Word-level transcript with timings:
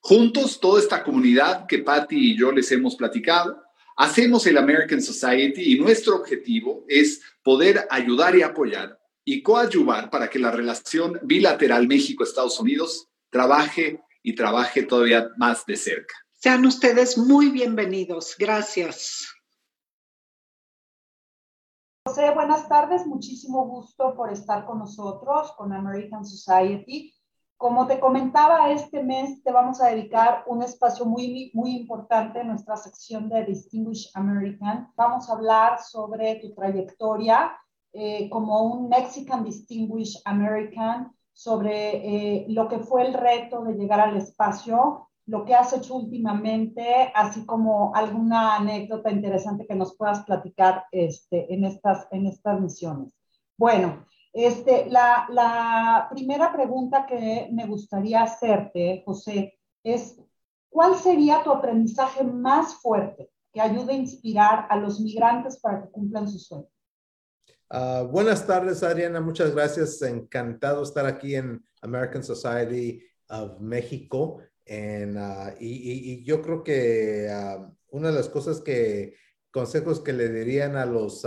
Juntos, 0.00 0.60
toda 0.60 0.80
esta 0.80 1.02
comunidad 1.02 1.66
que 1.66 1.78
Patty 1.78 2.32
y 2.32 2.38
yo 2.38 2.52
les 2.52 2.70
hemos 2.72 2.96
platicado, 2.96 3.62
hacemos 3.96 4.46
el 4.46 4.56
American 4.56 5.02
Society 5.02 5.72
y 5.72 5.78
nuestro 5.78 6.16
objetivo 6.16 6.84
es 6.88 7.20
poder 7.42 7.86
ayudar 7.90 8.36
y 8.36 8.42
apoyar 8.42 8.98
y 9.24 9.42
coadyuvar 9.42 10.08
para 10.08 10.30
que 10.30 10.38
la 10.38 10.50
relación 10.50 11.18
bilateral 11.22 11.86
México-Estados 11.86 12.58
Unidos 12.60 13.08
trabaje 13.28 14.00
y 14.22 14.34
trabaje 14.34 14.84
todavía 14.84 15.28
más 15.36 15.66
de 15.66 15.76
cerca. 15.76 16.14
Sean 16.34 16.64
ustedes 16.64 17.18
muy 17.18 17.50
bienvenidos. 17.50 18.36
Gracias. 18.38 19.26
José, 22.06 22.30
buenas 22.32 22.68
tardes. 22.68 23.04
Muchísimo 23.06 23.66
gusto 23.66 24.14
por 24.16 24.32
estar 24.32 24.64
con 24.64 24.78
nosotros, 24.78 25.52
con 25.58 25.72
American 25.72 26.24
Society. 26.24 27.12
Como 27.58 27.88
te 27.88 27.98
comentaba, 27.98 28.70
este 28.70 29.02
mes 29.02 29.42
te 29.42 29.50
vamos 29.50 29.80
a 29.80 29.88
dedicar 29.88 30.44
un 30.46 30.62
espacio 30.62 31.04
muy, 31.04 31.50
muy 31.54 31.72
importante 31.72 32.38
en 32.40 32.46
nuestra 32.46 32.76
sección 32.76 33.28
de 33.28 33.44
Distinguished 33.44 34.12
American. 34.14 34.92
Vamos 34.94 35.28
a 35.28 35.32
hablar 35.32 35.80
sobre 35.82 36.36
tu 36.36 36.54
trayectoria 36.54 37.50
eh, 37.92 38.30
como 38.30 38.62
un 38.62 38.88
Mexican 38.88 39.42
Distinguished 39.42 40.22
American, 40.24 41.12
sobre 41.32 41.96
eh, 41.96 42.46
lo 42.48 42.68
que 42.68 42.78
fue 42.78 43.04
el 43.08 43.14
reto 43.14 43.64
de 43.64 43.74
llegar 43.74 43.98
al 43.98 44.16
espacio, 44.16 45.08
lo 45.26 45.44
que 45.44 45.56
has 45.56 45.72
hecho 45.72 45.96
últimamente, 45.96 47.10
así 47.12 47.44
como 47.44 47.92
alguna 47.92 48.54
anécdota 48.54 49.10
interesante 49.10 49.66
que 49.66 49.74
nos 49.74 49.96
puedas 49.96 50.24
platicar 50.24 50.84
este, 50.92 51.52
en, 51.52 51.64
estas, 51.64 52.06
en 52.12 52.28
estas 52.28 52.60
misiones. 52.60 53.12
Bueno, 53.56 54.06
este, 54.32 54.88
la, 54.90 56.08
primera 56.10 56.52
pregunta 56.52 57.06
que 57.06 57.48
me 57.52 57.66
gustaría 57.66 58.22
hacerte, 58.22 59.02
José, 59.04 59.58
es, 59.82 60.16
¿cuál 60.68 60.96
sería 60.96 61.42
tu 61.42 61.50
aprendizaje 61.50 62.24
más 62.24 62.74
fuerte 62.76 63.30
que 63.52 63.60
ayude 63.60 63.92
a 63.92 63.96
inspirar 63.96 64.66
a 64.68 64.76
los 64.76 65.00
migrantes 65.00 65.58
para 65.58 65.82
que 65.82 65.90
cumplan 65.90 66.28
sus 66.28 66.46
sueños? 66.46 66.68
Uh, 67.70 68.06
buenas 68.06 68.46
tardes, 68.46 68.82
Adriana. 68.82 69.20
Muchas 69.20 69.54
gracias. 69.54 70.00
Encantado 70.02 70.82
estar 70.82 71.04
aquí 71.04 71.34
en 71.34 71.62
American 71.82 72.22
Society 72.22 73.02
of 73.28 73.60
México. 73.60 74.40
Uh, 74.66 75.50
y, 75.60 76.12
y, 76.12 76.24
yo 76.24 76.42
creo 76.42 76.62
que 76.62 77.28
uh, 77.30 77.74
una 77.90 78.08
de 78.08 78.14
las 78.14 78.28
cosas 78.28 78.60
que, 78.60 79.14
consejos 79.50 80.00
que 80.00 80.12
le 80.12 80.28
dirían 80.28 80.76
a 80.76 80.86
los 80.86 81.26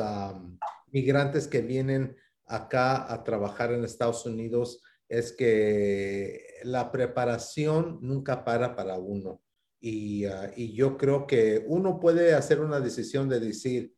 migrantes 0.92 1.48
que 1.48 1.62
vienen 1.62 2.16
acá 2.56 3.12
a 3.12 3.24
trabajar 3.24 3.72
en 3.72 3.84
Estados 3.84 4.26
Unidos 4.26 4.82
es 5.08 5.32
que 5.34 6.60
la 6.64 6.92
preparación 6.92 8.00
nunca 8.02 8.44
para 8.44 8.76
para 8.76 8.98
uno. 8.98 9.42
Y, 9.80 10.26
uh, 10.28 10.52
y, 10.56 10.74
yo 10.74 10.96
creo 10.96 11.26
que 11.26 11.66
uno 11.68 12.00
puede 12.00 12.36
hacer 12.36 12.62
una 12.62 12.80
decisión 12.80 13.28
de 13.28 13.40
decir, 13.40 13.96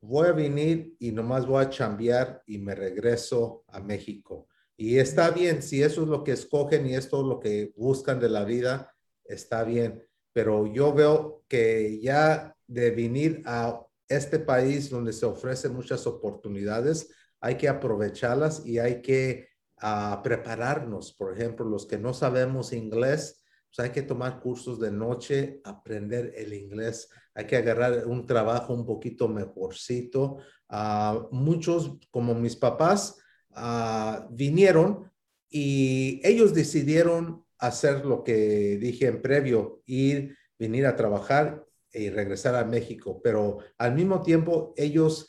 voy 0.00 0.28
a 0.28 0.32
venir 0.32 0.94
y 1.00 1.10
nomás 1.10 1.46
voy 1.46 1.64
a 1.64 1.70
chambear 1.70 2.42
y 2.46 2.58
me 2.58 2.74
regreso 2.74 3.64
a 3.68 3.80
México. 3.80 4.46
Y 4.76 4.98
está 4.98 5.30
bien, 5.30 5.62
si 5.62 5.82
eso 5.82 6.02
es 6.02 6.08
lo 6.08 6.22
que 6.22 6.32
escogen 6.32 6.86
y 6.86 6.94
esto 6.94 7.20
es 7.20 7.26
lo 7.26 7.40
que 7.40 7.72
buscan 7.76 8.20
de 8.20 8.28
la 8.28 8.44
vida, 8.44 8.94
está 9.24 9.64
bien. 9.64 10.06
Pero 10.32 10.72
yo 10.72 10.92
veo 10.92 11.44
que 11.48 11.98
ya 12.00 12.54
de 12.66 12.90
venir 12.90 13.42
a 13.46 13.82
este 14.08 14.38
país 14.38 14.90
donde 14.90 15.12
se 15.12 15.26
ofrecen 15.26 15.74
muchas 15.74 16.06
oportunidades, 16.06 17.10
hay 17.46 17.54
que 17.54 17.68
aprovecharlas 17.68 18.66
y 18.66 18.80
hay 18.80 19.00
que 19.00 19.48
uh, 19.80 20.20
prepararnos. 20.20 21.12
Por 21.12 21.32
ejemplo, 21.32 21.64
los 21.64 21.86
que 21.86 21.96
no 21.96 22.12
sabemos 22.12 22.72
inglés, 22.72 23.40
pues 23.68 23.86
hay 23.86 23.92
que 23.92 24.02
tomar 24.02 24.40
cursos 24.40 24.80
de 24.80 24.90
noche, 24.90 25.60
aprender 25.62 26.32
el 26.36 26.52
inglés, 26.52 27.08
hay 27.34 27.46
que 27.46 27.56
agarrar 27.56 28.04
un 28.08 28.26
trabajo 28.26 28.74
un 28.74 28.84
poquito 28.84 29.28
mejorcito. 29.28 30.38
Uh, 30.68 31.28
muchos, 31.30 31.98
como 32.10 32.34
mis 32.34 32.56
papás, 32.56 33.16
uh, 33.50 34.26
vinieron 34.30 35.08
y 35.48 36.20
ellos 36.24 36.52
decidieron 36.52 37.44
hacer 37.58 38.04
lo 38.04 38.24
que 38.24 38.76
dije 38.76 39.06
en 39.06 39.22
previo, 39.22 39.82
ir, 39.86 40.36
venir 40.58 40.84
a 40.84 40.96
trabajar 40.96 41.64
y 41.92 42.10
regresar 42.10 42.56
a 42.56 42.64
México, 42.64 43.20
pero 43.22 43.58
al 43.78 43.94
mismo 43.94 44.20
tiempo 44.20 44.74
ellos 44.76 45.28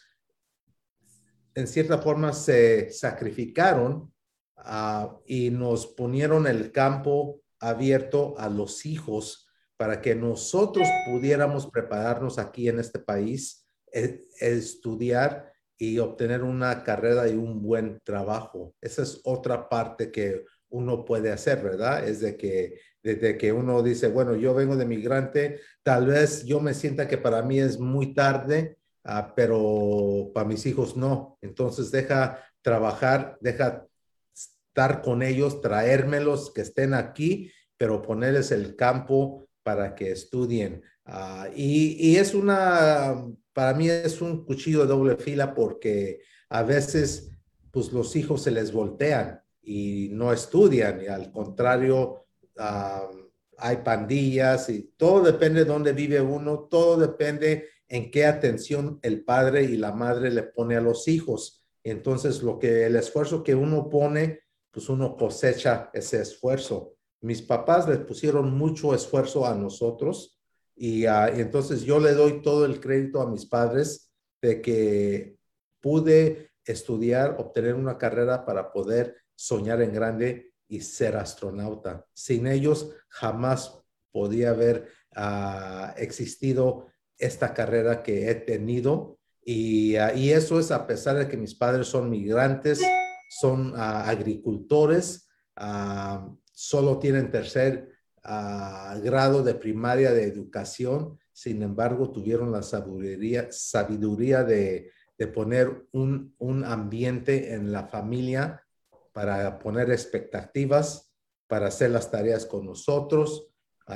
en 1.58 1.68
cierta 1.68 1.98
forma 1.98 2.34
se 2.34 2.92
sacrificaron 2.92 4.14
uh, 4.58 5.08
y 5.26 5.50
nos 5.50 5.88
ponieron 5.88 6.46
el 6.46 6.72
campo 6.72 7.42
abierto 7.60 8.36
a 8.38 8.48
los 8.48 8.86
hijos 8.86 9.50
para 9.76 10.00
que 10.00 10.14
nosotros 10.14 10.88
pudiéramos 11.12 11.66
prepararnos 11.66 12.38
aquí 12.38 12.70
en 12.70 12.78
este 12.80 13.00
país, 13.00 13.66
e, 13.92 14.22
estudiar 14.40 15.52
y 15.80 15.98
obtener 15.98 16.44
una 16.44 16.84
carrera 16.84 17.28
y 17.28 17.34
un 17.34 17.64
buen 17.64 18.00
trabajo. 18.04 18.76
Esa 18.80 19.02
es 19.02 19.20
otra 19.24 19.68
parte 19.68 20.12
que 20.12 20.46
uno 20.70 21.06
puede 21.06 21.32
hacer, 21.32 21.64
¿verdad? 21.64 22.08
Es 22.08 22.20
de 22.20 22.38
que 22.38 22.80
desde 23.02 23.36
que 23.36 23.52
uno 23.52 23.82
dice, 23.82 24.10
bueno, 24.10 24.36
yo 24.36 24.54
vengo 24.54 24.76
de 24.76 24.86
migrante, 24.86 25.60
tal 25.82 26.06
vez 26.06 26.46
yo 26.46 26.60
me 26.60 26.76
sienta 26.76 27.08
que 27.08 27.18
para 27.18 27.42
mí 27.42 27.60
es 27.60 27.80
muy 27.80 28.14
tarde, 28.14 28.78
ah, 29.08 29.34
pero 29.36 30.32
para 30.34 30.48
mis 30.48 30.66
hijos 30.66 30.96
no. 30.96 31.38
Entonces 31.42 31.90
deja 31.92 32.44
trabajar, 32.62 33.38
deja 33.42 33.88
estar 34.34 35.02
con 35.02 35.24
ellos, 35.24 35.62
traérmelos, 35.62 36.52
que 36.52 36.62
estén 36.62 36.94
aquí, 36.94 37.52
pero 37.78 38.02
ponerles 38.02 38.52
el 38.52 38.76
campo 38.76 39.48
para 39.64 39.96
que 39.96 40.12
estudien. 40.12 40.84
Ah, 41.06 41.48
y, 41.56 42.18
es 42.18 42.34
una, 42.34 43.26
para 43.54 43.74
mí 43.74 43.90
es 43.90 44.22
un 44.22 44.46
cuchillo 44.46 44.82
de 44.82 44.88
doble 44.88 45.16
fila 45.16 45.56
porque 45.56 46.20
a 46.50 46.64
veces, 46.64 47.32
pues 47.72 47.92
los 47.94 48.16
hijos 48.16 48.44
se 48.44 48.52
les 48.52 48.72
voltean 48.72 49.42
y 49.62 50.10
no 50.12 50.34
estudian 50.34 51.02
y 51.02 51.08
al 51.08 51.32
contrario, 51.32 52.26
hay 53.58 53.78
pandillas 53.78 54.70
y 54.70 54.94
todo 54.98 55.24
depende 55.24 55.64
de 55.64 55.66
dónde 55.66 55.94
vive 55.94 56.22
uno, 56.22 56.68
todo 56.70 56.98
depende 56.98 57.70
en 57.90 58.12
qué 58.12 58.26
atención 58.26 59.00
el 59.02 59.24
padre 59.24 59.64
y 59.64 59.78
la 59.78 59.92
madre 59.92 60.32
le 60.32 60.44
pone 60.44 60.76
a 60.76 60.82
los 60.82 61.08
hijos. 61.08 61.66
Entonces, 61.84 62.44
lo 62.44 62.60
que 62.60 62.86
el 62.86 62.96
esfuerzo 62.96 63.44
que 63.44 63.56
uno 63.56 63.90
pone, 63.90 64.42
pues 64.72 64.90
uno 64.90 65.16
cosecha 65.16 65.90
ese 65.94 66.22
esfuerzo. 66.22 66.96
Mis 67.22 67.42
papás 67.42 67.88
le 67.88 67.98
pusieron 67.98 68.58
mucho 68.58 68.94
esfuerzo 68.94 69.48
a 69.48 69.56
nosotros 69.56 70.40
y, 70.76 71.06
ah, 71.06 71.30
entonces 71.30 71.84
yo 71.84 72.00
le 72.00 72.14
doy 72.14 72.42
todo 72.42 72.66
el 72.66 72.80
crédito 72.80 73.22
a 73.22 73.30
mis 73.30 73.46
padres 73.46 74.12
de 74.42 74.62
que 74.62 75.38
pude 75.82 76.52
estudiar, 76.64 77.36
obtener 77.40 77.74
una 77.74 77.98
carrera 77.98 78.46
para 78.46 78.72
poder 78.72 79.16
soñar 79.36 79.82
en 79.82 79.94
grande 79.94 80.54
y 80.68 80.82
ser 80.82 81.16
astronauta. 81.16 82.06
Sin 82.14 82.46
ellos 82.46 82.92
jamás 83.08 83.82
podía 84.12 84.52
haber 84.52 84.90
ah, 85.16 85.96
existido 85.98 86.88
esta 87.18 87.54
carrera 87.54 88.04
que 88.04 88.30
he 88.30 88.36
tenido 88.36 89.18
y, 89.50 89.96
ah, 89.96 90.14
y, 90.14 90.32
eso 90.32 90.60
es 90.60 90.72
a 90.72 90.86
pesar 90.86 91.16
de 91.16 91.30
que 91.30 91.38
mis 91.38 91.56
padres 91.56 91.88
son 91.88 92.10
migrantes, 92.10 92.82
son 93.30 93.74
ah, 93.78 94.10
agricultores, 94.10 95.30
solo 96.52 97.00
tienen 97.00 97.32
tercer 97.32 97.94
grado 98.22 99.44
de 99.44 99.56
primaria 99.56 100.12
de 100.12 100.26
educación, 100.26 101.18
sin 101.32 101.64
embargo 101.64 102.12
tuvieron 102.12 102.52
la 102.52 102.62
sabiduría, 102.62 103.48
sabiduría 103.50 104.44
de, 104.44 104.92
de 105.18 105.28
poner 105.28 105.88
un, 105.94 106.36
un 106.40 106.66
ambiente 106.66 107.54
en 107.54 107.72
la 107.72 107.88
familia 107.88 108.64
para 109.14 109.58
poner 109.60 109.90
expectativas, 109.92 111.12
para 111.48 111.68
hacer 111.68 111.92
las 111.92 112.12
tareas 112.12 112.46
con 112.46 112.66
nosotros. 112.66 113.48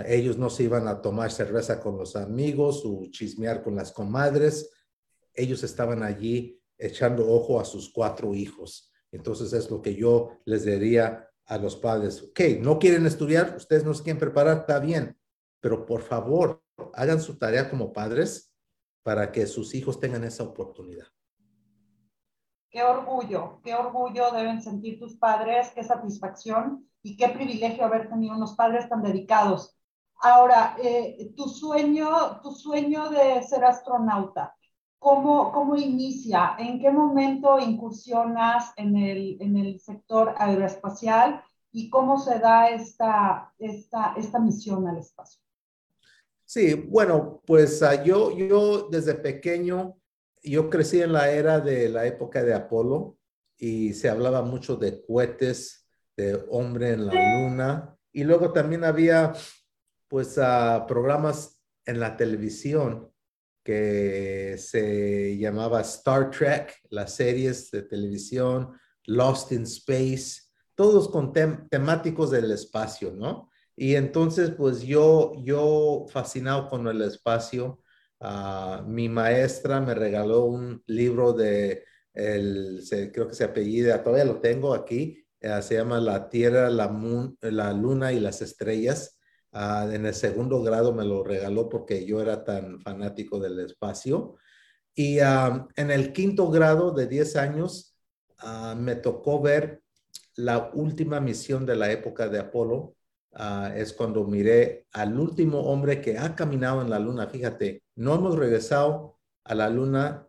Ellos 0.05 0.37
no 0.37 0.49
se 0.49 0.63
iban 0.63 0.87
a 0.87 1.01
tomar 1.01 1.31
cerveza 1.31 1.79
con 1.81 1.97
los 1.97 2.15
amigos 2.15 2.83
o 2.85 3.05
chismear 3.11 3.61
con 3.61 3.75
las 3.75 3.91
comadres. 3.91 4.71
Ellos 5.33 5.63
estaban 5.63 6.01
allí 6.01 6.61
echando 6.77 7.29
ojo 7.29 7.59
a 7.59 7.65
sus 7.65 7.91
cuatro 7.91 8.33
hijos. 8.33 8.91
Entonces 9.11 9.51
es 9.53 9.69
lo 9.69 9.81
que 9.81 9.95
yo 9.95 10.39
les 10.45 10.65
diría 10.65 11.27
a 11.45 11.57
los 11.57 11.75
padres. 11.75 12.23
Ok, 12.23 12.39
no 12.61 12.79
quieren 12.79 13.05
estudiar, 13.05 13.55
ustedes 13.57 13.83
no 13.83 13.93
se 13.93 14.03
quieren 14.03 14.19
preparar, 14.19 14.59
está 14.59 14.79
bien, 14.79 15.17
pero 15.59 15.85
por 15.85 16.01
favor, 16.01 16.63
hagan 16.93 17.19
su 17.19 17.37
tarea 17.37 17.69
como 17.69 17.91
padres 17.91 18.53
para 19.03 19.31
que 19.31 19.45
sus 19.47 19.75
hijos 19.75 19.99
tengan 19.99 20.23
esa 20.23 20.43
oportunidad. 20.43 21.07
Qué 22.69 22.81
orgullo, 22.83 23.59
qué 23.63 23.75
orgullo 23.75 24.31
deben 24.31 24.61
sentir 24.61 24.97
tus 24.97 25.17
padres, 25.17 25.71
qué 25.75 25.83
satisfacción 25.83 26.89
y 27.03 27.17
qué 27.17 27.27
privilegio 27.27 27.83
haber 27.83 28.07
tenido 28.07 28.33
unos 28.33 28.55
padres 28.55 28.87
tan 28.87 29.01
dedicados. 29.01 29.77
Ahora, 30.21 30.75
eh, 30.81 31.33
tu 31.35 31.49
sueño, 31.49 32.39
tu 32.41 32.51
sueño 32.51 33.09
de 33.09 33.41
ser 33.43 33.65
astronauta, 33.65 34.55
¿cómo, 34.99 35.51
¿cómo 35.51 35.75
inicia? 35.75 36.55
¿En 36.59 36.79
qué 36.79 36.91
momento 36.91 37.59
incursionas 37.59 38.71
en 38.77 38.95
el, 38.95 39.41
en 39.41 39.57
el 39.57 39.79
sector 39.79 40.35
aeroespacial 40.37 41.41
y 41.71 41.89
cómo 41.89 42.19
se 42.19 42.37
da 42.37 42.69
esta, 42.69 43.51
esta, 43.57 44.13
esta 44.15 44.39
misión 44.39 44.87
al 44.87 44.97
espacio? 44.97 45.41
Sí, 46.45 46.75
bueno, 46.75 47.41
pues 47.45 47.81
uh, 47.81 48.03
yo, 48.03 48.31
yo 48.37 48.89
desde 48.89 49.15
pequeño 49.15 49.97
yo 50.43 50.69
crecí 50.69 51.01
en 51.01 51.13
la 51.13 51.31
era 51.31 51.59
de 51.59 51.89
la 51.89 52.05
época 52.05 52.43
de 52.43 52.53
Apolo 52.53 53.17
y 53.57 53.93
se 53.93 54.09
hablaba 54.09 54.41
mucho 54.41 54.75
de 54.75 55.03
cohetes, 55.03 55.87
de 56.15 56.45
hombre 56.49 56.91
en 56.91 57.07
la 57.07 57.13
luna. 57.13 57.97
Y 58.11 58.23
luego 58.23 58.51
también 58.51 58.83
había 58.83 59.33
pues 60.11 60.37
uh, 60.37 60.85
programas 60.85 61.59
en 61.87 61.99
la 61.99 62.15
televisión 62.15 63.09
que 63.63 64.55
se 64.59 65.37
llamaba 65.39 65.81
Star 65.81 66.29
Trek, 66.29 66.79
las 66.91 67.15
series 67.15 67.71
de 67.71 67.81
televisión, 67.81 68.77
Lost 69.05 69.51
in 69.53 69.63
Space, 69.63 70.41
todos 70.75 71.09
con 71.09 71.33
temáticos 71.33 72.29
del 72.29 72.51
espacio, 72.51 73.11
¿no? 73.11 73.49
Y 73.75 73.95
entonces, 73.95 74.51
pues 74.51 74.83
yo, 74.83 75.33
yo 75.43 76.05
fascinado 76.09 76.69
con 76.69 76.85
el 76.87 77.01
espacio, 77.01 77.81
Ah, 78.23 78.83
mi 78.87 79.09
maestra 79.09 79.81
me 79.81 79.95
regaló 79.95 80.45
un 80.45 80.83
libro 80.85 81.33
de, 81.33 81.83
el, 82.13 82.79
creo 83.11 83.27
que 83.27 83.33
se 83.33 83.43
apellida, 83.43 84.03
todavía 84.03 84.25
lo 84.25 84.39
tengo 84.39 84.75
aquí, 84.75 85.25
eh, 85.39 85.59
se 85.63 85.75
llama 85.75 85.99
La 85.99 86.29
Tierra, 86.29 86.69
la 86.69 87.73
Luna 87.73 88.13
y 88.13 88.19
las 88.19 88.43
Estrellas. 88.43 89.19
Ah, 89.51 89.87
en 89.91 90.05
el 90.05 90.13
segundo 90.13 90.61
grado 90.63 90.93
me 90.93 91.03
lo 91.03 91.23
regaló 91.23 91.67
porque 91.67 92.05
yo 92.05 92.21
era 92.21 92.43
tan 92.43 92.79
fanático 92.81 93.39
del 93.39 93.59
espacio. 93.59 94.37
Y 94.95 95.19
ah, 95.19 95.67
en 95.75 95.91
el 95.91 96.13
quinto 96.13 96.49
grado 96.49 96.91
de 96.91 97.07
10 97.07 97.35
años 97.35 97.95
me 98.77 98.95
tocó 98.95 99.39
ver 99.39 99.83
la 100.35 100.71
última 100.73 101.19
misión 101.19 101.63
de 101.65 101.75
la 101.75 101.91
época 101.91 102.27
de 102.27 102.39
Apolo. 102.39 102.95
es 103.75 103.93
cuando 103.93 104.25
miré 104.25 104.87
al 104.93 105.19
último 105.19 105.59
hombre 105.61 106.01
que 106.01 106.17
ha 106.17 106.35
caminado 106.35 106.81
en 106.81 106.89
la 106.89 106.99
luna. 106.99 107.27
Fíjate, 107.27 107.83
no 107.95 108.15
hemos 108.15 108.35
regresado 108.35 109.19
a 109.43 109.55
la 109.55 109.69
Luna 109.69 110.27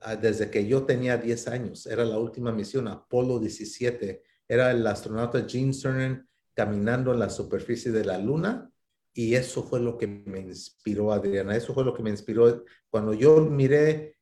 ah, 0.00 0.16
desde 0.16 0.50
que 0.50 0.66
yo 0.66 0.84
tenía 0.84 1.16
10 1.16 1.48
años. 1.48 1.86
Era 1.86 2.04
la 2.04 2.18
última 2.18 2.52
misión, 2.52 2.88
Apolo 2.88 3.38
17. 3.38 4.22
Era 4.46 4.70
el 4.70 4.86
astronauta 4.86 5.44
Gene 5.46 5.72
Cernan 5.72 6.28
caminando 6.58 7.12
en 7.12 7.20
la 7.20 7.30
superficie 7.30 7.92
de 7.92 8.04
la 8.04 8.18
Luna. 8.18 8.68
Y 9.14 9.36
eso 9.36 9.62
fue 9.62 9.78
lo 9.78 9.96
que 9.96 10.08
me 10.08 10.40
inspiró, 10.40 11.12
Adriana. 11.12 11.54
Eso 11.54 11.72
fue 11.72 11.84
lo 11.84 11.94
que 11.94 12.02
me 12.02 12.10
inspiró 12.10 12.64
cuando 12.90 13.14
yo 13.14 13.36
miré 13.42 14.16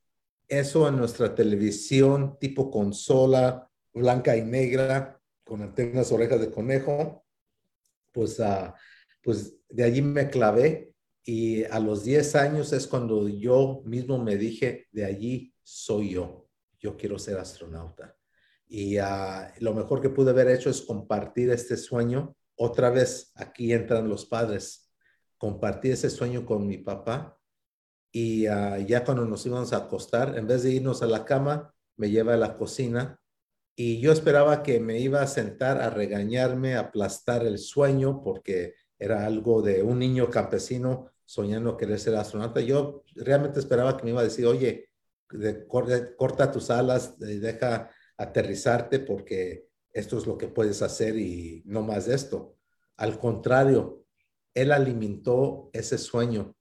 eso 0.46 0.86
en 0.86 0.98
nuestra 0.98 1.34
televisión 1.34 2.36
tipo 2.38 2.70
consola 2.70 3.70
blanca 3.94 4.36
y 4.36 4.42
negra 4.42 5.18
con 5.44 5.62
antenas 5.62 6.12
orejas 6.12 6.42
de 6.42 6.50
conejo. 6.50 7.24
Pues, 8.12 8.38
uh, 8.38 8.74
pues 9.22 9.56
de 9.70 9.84
allí 9.84 10.02
me 10.02 10.28
clavé 10.28 10.92
y 11.24 11.64
a 11.64 11.80
los 11.80 12.04
10 12.04 12.36
años 12.36 12.70
es 12.74 12.86
cuando 12.86 13.30
yo 13.30 13.80
mismo 13.86 14.22
me 14.22 14.36
dije, 14.36 14.88
de 14.92 15.06
allí 15.06 15.54
soy 15.62 16.10
yo, 16.10 16.50
yo 16.78 16.98
quiero 16.98 17.18
ser 17.18 17.38
astronauta. 17.38 18.15
Y 18.68 18.98
ah, 18.98 19.52
lo 19.60 19.74
mejor 19.74 20.00
que 20.00 20.10
pude 20.10 20.30
haber 20.30 20.48
hecho 20.48 20.70
es 20.70 20.82
compartir 20.82 21.50
este 21.50 21.76
sueño. 21.76 22.36
Otra 22.56 22.90
vez, 22.90 23.32
aquí 23.34 23.72
entran 23.72 24.08
los 24.08 24.26
padres. 24.26 24.90
Compartí 25.38 25.90
ese 25.90 26.10
sueño 26.10 26.44
con 26.44 26.66
mi 26.66 26.78
papá 26.78 27.38
y 28.12 28.46
ah, 28.46 28.78
ya 28.78 29.04
cuando 29.04 29.26
nos 29.26 29.44
íbamos 29.44 29.74
a 29.74 29.76
acostar, 29.76 30.38
en 30.38 30.46
vez 30.46 30.62
de 30.62 30.70
irnos 30.70 31.02
a 31.02 31.06
la 31.06 31.26
cama, 31.26 31.74
me 31.96 32.08
lleva 32.10 32.32
a 32.32 32.38
la 32.38 32.56
cocina 32.56 33.20
y 33.76 34.00
yo 34.00 34.10
esperaba 34.10 34.62
que 34.62 34.80
me 34.80 34.98
iba 35.00 35.20
a 35.20 35.26
sentar 35.26 35.82
a 35.82 35.90
regañarme, 35.90 36.76
a 36.76 36.80
aplastar 36.80 37.44
el 37.44 37.58
sueño, 37.58 38.22
porque 38.22 38.74
era 38.98 39.26
algo 39.26 39.60
de 39.60 39.82
un 39.82 39.98
niño 39.98 40.30
campesino 40.30 41.10
soñando 41.26 41.76
querer 41.76 42.00
ser 42.00 42.16
astronauta. 42.16 42.62
Yo 42.62 43.04
realmente 43.14 43.60
esperaba 43.60 43.98
que 43.98 44.04
me 44.04 44.10
iba 44.12 44.22
a 44.22 44.24
decir, 44.24 44.46
oye, 44.46 44.88
corta 46.16 46.50
tus 46.50 46.70
alas, 46.70 47.18
deja 47.18 47.90
aterrizarte 48.16 48.98
porque 48.98 49.68
esto 49.92 50.18
es 50.18 50.26
lo 50.26 50.36
que 50.36 50.48
puedes 50.48 50.82
hacer 50.82 51.18
y 51.18 51.62
no 51.66 51.82
más 51.82 52.08
esto. 52.08 52.56
Al 52.96 53.18
contrario, 53.18 54.04
él 54.54 54.72
alimentó 54.72 55.70
ese 55.72 55.98
sueño. 55.98 56.54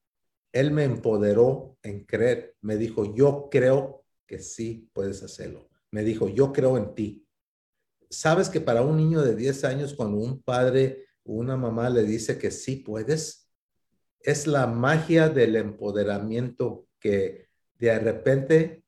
Él 0.52 0.72
me 0.72 0.84
empoderó 0.84 1.78
en 1.84 2.06
creer. 2.06 2.56
Me 2.62 2.78
dijo, 2.78 3.16
yo 3.16 3.50
creo 3.50 4.06
que 4.26 4.40
sí 4.40 4.90
puedes 4.94 5.24
hacerlo. 5.24 5.70
Me 5.92 6.04
dijo, 6.04 6.30
yo 6.30 6.52
creo 6.52 6.78
en 6.78 6.94
ti. 6.94 7.28
Sabes 8.10 8.50
que 8.50 8.62
para 8.62 8.82
un 8.82 8.98
niño 8.98 9.22
de 9.22 9.36
10 9.36 9.64
años, 9.66 9.94
cuando 9.94 10.18
un 10.18 10.42
padre 10.42 11.06
o 11.24 11.34
una 11.34 11.58
mamá 11.58 11.90
le 11.90 12.04
dice 12.04 12.38
que 12.38 12.52
sí 12.52 12.78
puedes, 12.78 13.50
es 14.20 14.48
la 14.48 14.68
magia 14.68 15.30
del 15.30 15.56
empoderamiento 15.56 16.88
que 17.00 17.50
de 17.78 18.00
repente 18.00 18.84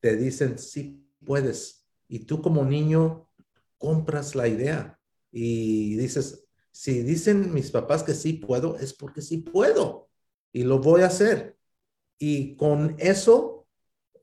te 0.00 0.16
dicen, 0.16 0.58
sí 0.58 1.06
puedes. 1.24 1.79
Y 2.10 2.26
tú 2.26 2.42
como 2.42 2.64
niño 2.64 3.30
compras 3.78 4.34
la 4.34 4.48
idea. 4.48 4.98
Y 5.30 5.94
dices, 5.94 6.44
si 6.72 7.04
dicen 7.04 7.54
mis 7.54 7.70
papás 7.70 8.02
que 8.02 8.14
sí 8.14 8.32
puedo, 8.32 8.76
es 8.76 8.92
porque 8.92 9.22
sí 9.22 9.38
puedo 9.38 10.10
y 10.52 10.64
lo 10.64 10.80
voy 10.80 11.02
a 11.02 11.06
hacer. 11.06 11.56
Y 12.18 12.56
con 12.56 12.96
eso, 12.98 13.68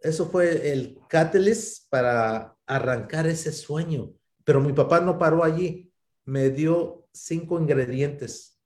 eso 0.01 0.29
fue 0.29 0.73
el 0.73 0.99
catalyst 1.07 1.89
para 1.89 2.57
arrancar 2.65 3.25
ese 3.25 3.53
sueño. 3.53 4.13
Pero 4.43 4.59
mi 4.59 4.73
papá 4.73 4.99
no 4.99 5.17
paró 5.17 5.45
allí, 5.45 5.89
me 6.25 6.49
dio 6.49 7.07
cinco 7.13 7.57
ingredientes 7.57 8.59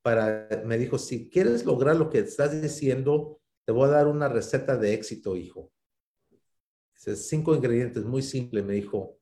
para, 0.00 0.48
me 0.64 0.78
dijo, 0.78 0.96
si 0.96 1.28
quieres 1.28 1.66
lograr 1.66 1.96
lo 1.96 2.08
que 2.08 2.20
estás 2.20 2.58
diciendo, 2.62 3.38
te 3.66 3.72
voy 3.72 3.88
a 3.88 3.92
dar 3.92 4.06
una 4.06 4.28
receta 4.28 4.78
de 4.78 4.94
éxito, 4.94 5.36
hijo. 5.36 5.70
Cinco 7.00 7.54
ingredientes, 7.54 8.04
muy 8.04 8.22
simple, 8.22 8.62
me 8.62 8.74
dijo. 8.74 9.18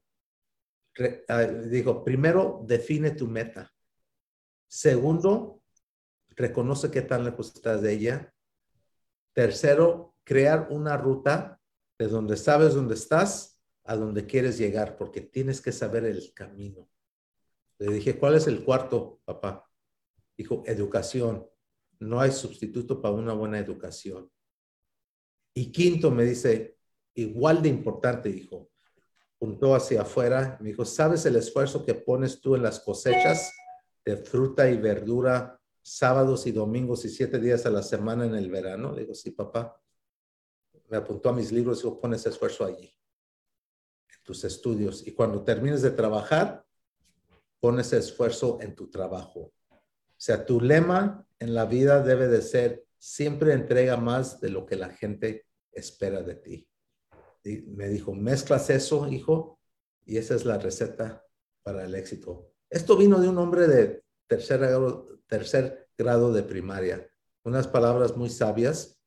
Dijo, 1.70 2.04
primero, 2.04 2.64
define 2.66 3.12
tu 3.12 3.28
meta. 3.28 3.72
Segundo, 4.66 5.62
reconoce 6.30 6.90
qué 6.90 7.02
tan 7.02 7.24
lejos 7.24 7.54
estás 7.54 7.82
de 7.82 7.92
ella. 7.92 8.34
Tercero, 9.32 10.16
crear 10.24 10.68
una 10.70 10.96
ruta 10.96 11.60
de 11.98 12.08
donde 12.08 12.36
sabes 12.36 12.74
dónde 12.74 12.94
estás 12.94 13.60
a 13.84 13.96
donde 13.96 14.26
quieres 14.26 14.58
llegar, 14.58 14.96
porque 14.96 15.20
tienes 15.20 15.60
que 15.60 15.72
saber 15.72 16.04
el 16.04 16.32
camino. 16.34 16.90
Le 17.78 17.94
dije, 17.94 18.18
¿cuál 18.18 18.34
es 18.34 18.46
el 18.46 18.64
cuarto, 18.64 19.20
papá? 19.24 19.70
Dijo, 20.36 20.64
educación. 20.66 21.48
No 22.00 22.20
hay 22.20 22.32
sustituto 22.32 23.00
para 23.00 23.14
una 23.14 23.32
buena 23.32 23.58
educación. 23.58 24.30
Y 25.54 25.72
quinto, 25.72 26.10
me 26.10 26.24
dice, 26.24 26.77
igual 27.20 27.62
de 27.62 27.68
importante, 27.68 28.28
dijo, 28.28 28.70
puntó 29.38 29.74
hacia 29.74 30.02
afuera, 30.02 30.56
me 30.60 30.68
dijo, 30.68 30.84
¿sabes 30.84 31.26
el 31.26 31.36
esfuerzo 31.36 31.84
que 31.84 31.94
pones 31.94 32.40
tú 32.40 32.54
en 32.54 32.62
las 32.62 32.80
cosechas 32.80 33.52
de 34.04 34.16
fruta 34.16 34.70
y 34.70 34.76
verdura 34.76 35.60
sábados 35.82 36.46
y 36.46 36.52
domingos 36.52 37.04
y 37.04 37.08
siete 37.08 37.38
días 37.38 37.66
a 37.66 37.70
la 37.70 37.82
semana 37.82 38.24
en 38.24 38.34
el 38.34 38.50
verano? 38.50 38.92
Le 38.92 39.02
digo, 39.02 39.14
sí, 39.14 39.30
papá. 39.30 39.80
Me 40.88 40.96
apuntó 40.96 41.28
a 41.28 41.32
mis 41.32 41.52
libros 41.52 41.80
y 41.80 41.82
dijo, 41.82 42.00
pon 42.00 42.14
ese 42.14 42.30
esfuerzo 42.30 42.64
allí, 42.64 42.86
en 42.86 44.22
tus 44.22 44.44
estudios. 44.44 45.06
Y 45.06 45.12
cuando 45.12 45.44
termines 45.44 45.82
de 45.82 45.90
trabajar, 45.90 46.64
pon 47.60 47.78
ese 47.78 47.98
esfuerzo 47.98 48.58
en 48.60 48.74
tu 48.74 48.90
trabajo. 48.90 49.52
O 49.70 50.20
sea, 50.20 50.46
tu 50.46 50.60
lema 50.60 51.26
en 51.38 51.54
la 51.54 51.66
vida 51.66 52.02
debe 52.02 52.28
de 52.28 52.42
ser, 52.42 52.86
siempre 52.96 53.52
entrega 53.52 53.96
más 53.96 54.40
de 54.40 54.50
lo 54.50 54.66
que 54.66 54.76
la 54.76 54.88
gente 54.90 55.46
espera 55.72 56.22
de 56.22 56.34
ti. 56.34 56.68
Me 57.66 57.88
dijo, 57.88 58.14
mezclas 58.14 58.70
eso, 58.70 59.08
hijo, 59.08 59.58
y 60.04 60.16
esa 60.16 60.34
es 60.34 60.44
la 60.44 60.58
receta 60.58 61.24
para 61.62 61.84
el 61.84 61.94
éxito. 61.94 62.52
Esto 62.70 62.96
vino 62.96 63.20
de 63.20 63.28
un 63.28 63.38
hombre 63.38 63.66
de 63.66 64.02
tercer 64.26 64.60
grado, 64.60 65.20
tercer 65.26 65.88
grado 65.96 66.32
de 66.32 66.42
primaria. 66.42 67.08
Unas 67.44 67.66
palabras 67.66 68.16
muy 68.16 68.30
sabias 68.30 68.98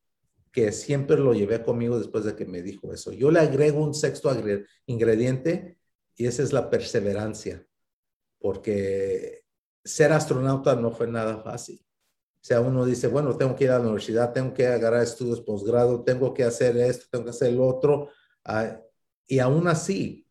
que 0.51 0.71
siempre 0.71 1.17
lo 1.17 1.33
llevé 1.33 1.63
conmigo 1.63 1.97
después 1.97 2.25
de 2.25 2.35
que 2.35 2.45
me 2.45 2.61
dijo 2.61 2.91
eso. 2.93 3.11
Yo 3.11 3.31
le 3.31 3.39
agrego 3.39 3.83
un 3.83 3.93
sexto 3.93 4.31
ingrediente 4.85 5.77
y 6.15 6.25
esa 6.25 6.43
es 6.43 6.51
la 6.51 6.69
perseverancia, 6.69 7.65
porque 8.39 9.45
ser 9.83 10.11
astronauta 10.11 10.75
no 10.75 10.91
fue 10.91 11.07
nada 11.07 11.41
fácil. 11.41 11.79
O 12.41 12.43
sea, 12.43 12.59
uno 12.59 12.85
dice, 12.85 13.07
bueno, 13.07 13.37
tengo 13.37 13.55
que 13.55 13.65
ir 13.65 13.69
a 13.69 13.77
la 13.77 13.83
universidad, 13.83 14.33
tengo 14.33 14.53
que 14.53 14.67
agarrar 14.67 15.03
estudios 15.03 15.41
posgrado, 15.41 16.03
tengo 16.03 16.33
que 16.33 16.43
hacer 16.43 16.75
esto, 16.77 17.05
tengo 17.11 17.25
que 17.25 17.29
hacer 17.29 17.53
lo 17.53 17.67
otro. 17.67 18.09
Ah, 18.43 18.79
y 19.27 19.39
aún 19.39 19.67
así, 19.67 20.27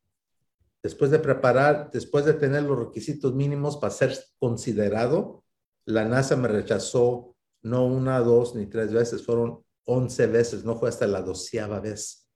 después 0.82 1.10
de 1.10 1.18
preparar, 1.18 1.90
después 1.92 2.24
de 2.24 2.34
tener 2.34 2.62
los 2.64 2.78
requisitos 2.78 3.34
mínimos 3.34 3.76
para 3.76 3.92
ser 3.92 4.18
considerado, 4.38 5.44
la 5.84 6.04
NASA 6.04 6.36
me 6.36 6.48
rechazó 6.48 7.36
no 7.62 7.86
una, 7.86 8.20
dos 8.20 8.54
ni 8.54 8.66
tres 8.66 8.92
veces, 8.92 9.24
fueron 9.24 9.64
once 9.84 10.26
veces, 10.26 10.64
no 10.64 10.76
fue 10.76 10.88
hasta 10.88 11.06
la 11.06 11.22
doceava 11.22 11.80
vez. 11.80 12.28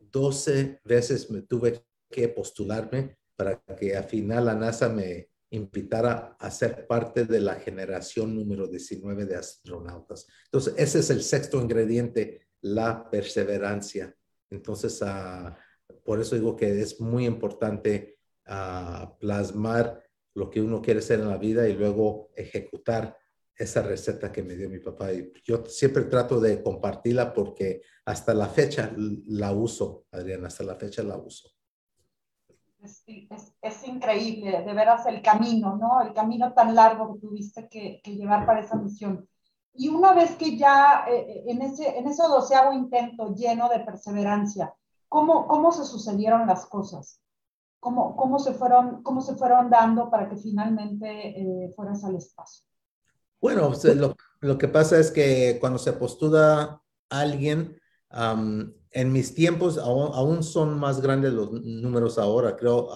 Doce 0.00 0.80
veces 0.84 1.30
me 1.30 1.42
tuve 1.42 1.84
que 2.10 2.28
postularme 2.28 3.18
para 3.36 3.60
que 3.78 3.96
al 3.96 4.04
final 4.04 4.46
la 4.46 4.54
NASA 4.54 4.88
me, 4.88 5.28
invitar 5.50 6.36
a, 6.38 6.50
ser 6.50 6.86
parte 6.86 7.24
de 7.24 7.40
la 7.40 7.54
generación 7.54 8.34
número 8.34 8.66
19 8.66 9.24
de 9.24 9.36
astronautas. 9.36 10.26
Entonces, 10.44 10.74
ese 10.76 10.98
es 11.00 11.10
el 11.10 11.22
sexto 11.22 11.60
ingrediente, 11.60 12.48
la 12.60 13.08
perseverancia. 13.10 14.14
Entonces, 14.50 15.02
ah, 15.02 15.56
por 16.04 16.20
eso 16.20 16.34
digo 16.34 16.56
que 16.56 16.80
es 16.80 17.00
muy 17.00 17.26
importante 17.26 18.18
ah, 18.46 19.16
plasmar 19.18 20.02
lo 20.34 20.50
que 20.50 20.60
uno 20.60 20.80
quiere 20.80 21.02
ser 21.02 21.20
en 21.20 21.28
la 21.28 21.38
vida 21.38 21.68
y 21.68 21.74
luego 21.74 22.30
ejecutar 22.36 23.16
esa 23.56 23.82
receta 23.82 24.30
que 24.30 24.42
me 24.42 24.54
dio 24.54 24.70
mi 24.70 24.78
papá. 24.78 25.12
Y 25.12 25.32
yo 25.44 25.64
siempre 25.66 26.04
trato 26.04 26.40
de 26.40 26.62
compartirla 26.62 27.32
porque 27.32 27.82
hasta 28.04 28.34
la 28.34 28.48
fecha 28.48 28.92
la 29.26 29.52
uso, 29.52 30.06
Adriana, 30.12 30.46
hasta 30.46 30.62
la 30.62 30.76
fecha 30.76 31.02
la 31.02 31.16
uso 31.16 31.50
es, 32.82 33.54
es, 33.60 33.88
increíble, 33.88 34.62
de 34.62 34.74
veras 34.74 35.06
el 35.06 35.20
camino, 35.22 35.76
¿no? 35.76 36.00
El 36.00 36.12
camino 36.12 36.52
tan 36.52 36.74
largo 36.74 37.14
que 37.14 37.20
tuviste 37.20 37.68
que, 37.68 38.00
llevar 38.04 38.46
para 38.46 38.60
esa 38.60 38.76
misión. 38.76 39.28
Y 39.78 39.88
una 39.88 40.12
vez 40.12 40.32
que 40.32 40.58
ya 40.58 41.04
eh, 41.08 41.20
eh, 41.20 41.44
en, 41.46 41.62
ese, 41.62 41.96
en 41.96 42.08
ese 42.08 42.24
doceavo 42.24 42.72
intento 42.72 43.32
lleno 43.32 43.68
de 43.68 43.78
perseverancia, 43.78 44.74
¿cómo, 45.08 45.46
cómo 45.46 45.70
se 45.70 45.84
sucedieron 45.84 46.48
las 46.48 46.66
cosas? 46.66 47.20
¿Cómo, 47.78 48.16
cómo, 48.16 48.40
se, 48.40 48.54
fueron, 48.54 49.04
cómo 49.04 49.20
se 49.20 49.36
fueron 49.36 49.70
dando 49.70 50.10
para 50.10 50.28
que 50.28 50.36
finalmente 50.36 51.28
eh, 51.40 51.72
fueras 51.76 52.02
al 52.02 52.16
espacio? 52.16 52.64
Bueno, 53.40 53.70
lo, 53.94 54.16
lo, 54.40 54.58
que 54.58 54.66
pasa 54.66 54.98
es 54.98 55.12
que 55.12 55.58
cuando 55.60 55.78
se 55.78 55.92
postula 55.92 56.82
alguien, 57.08 57.80
en 58.10 59.12
mis 59.12 59.32
tiempos 59.32 59.78
aún, 59.78 60.42
son 60.42 60.76
más 60.76 61.00
grandes 61.00 61.32
los 61.32 61.52
números 61.52 62.18
ahora, 62.18 62.56
creo, 62.56 62.90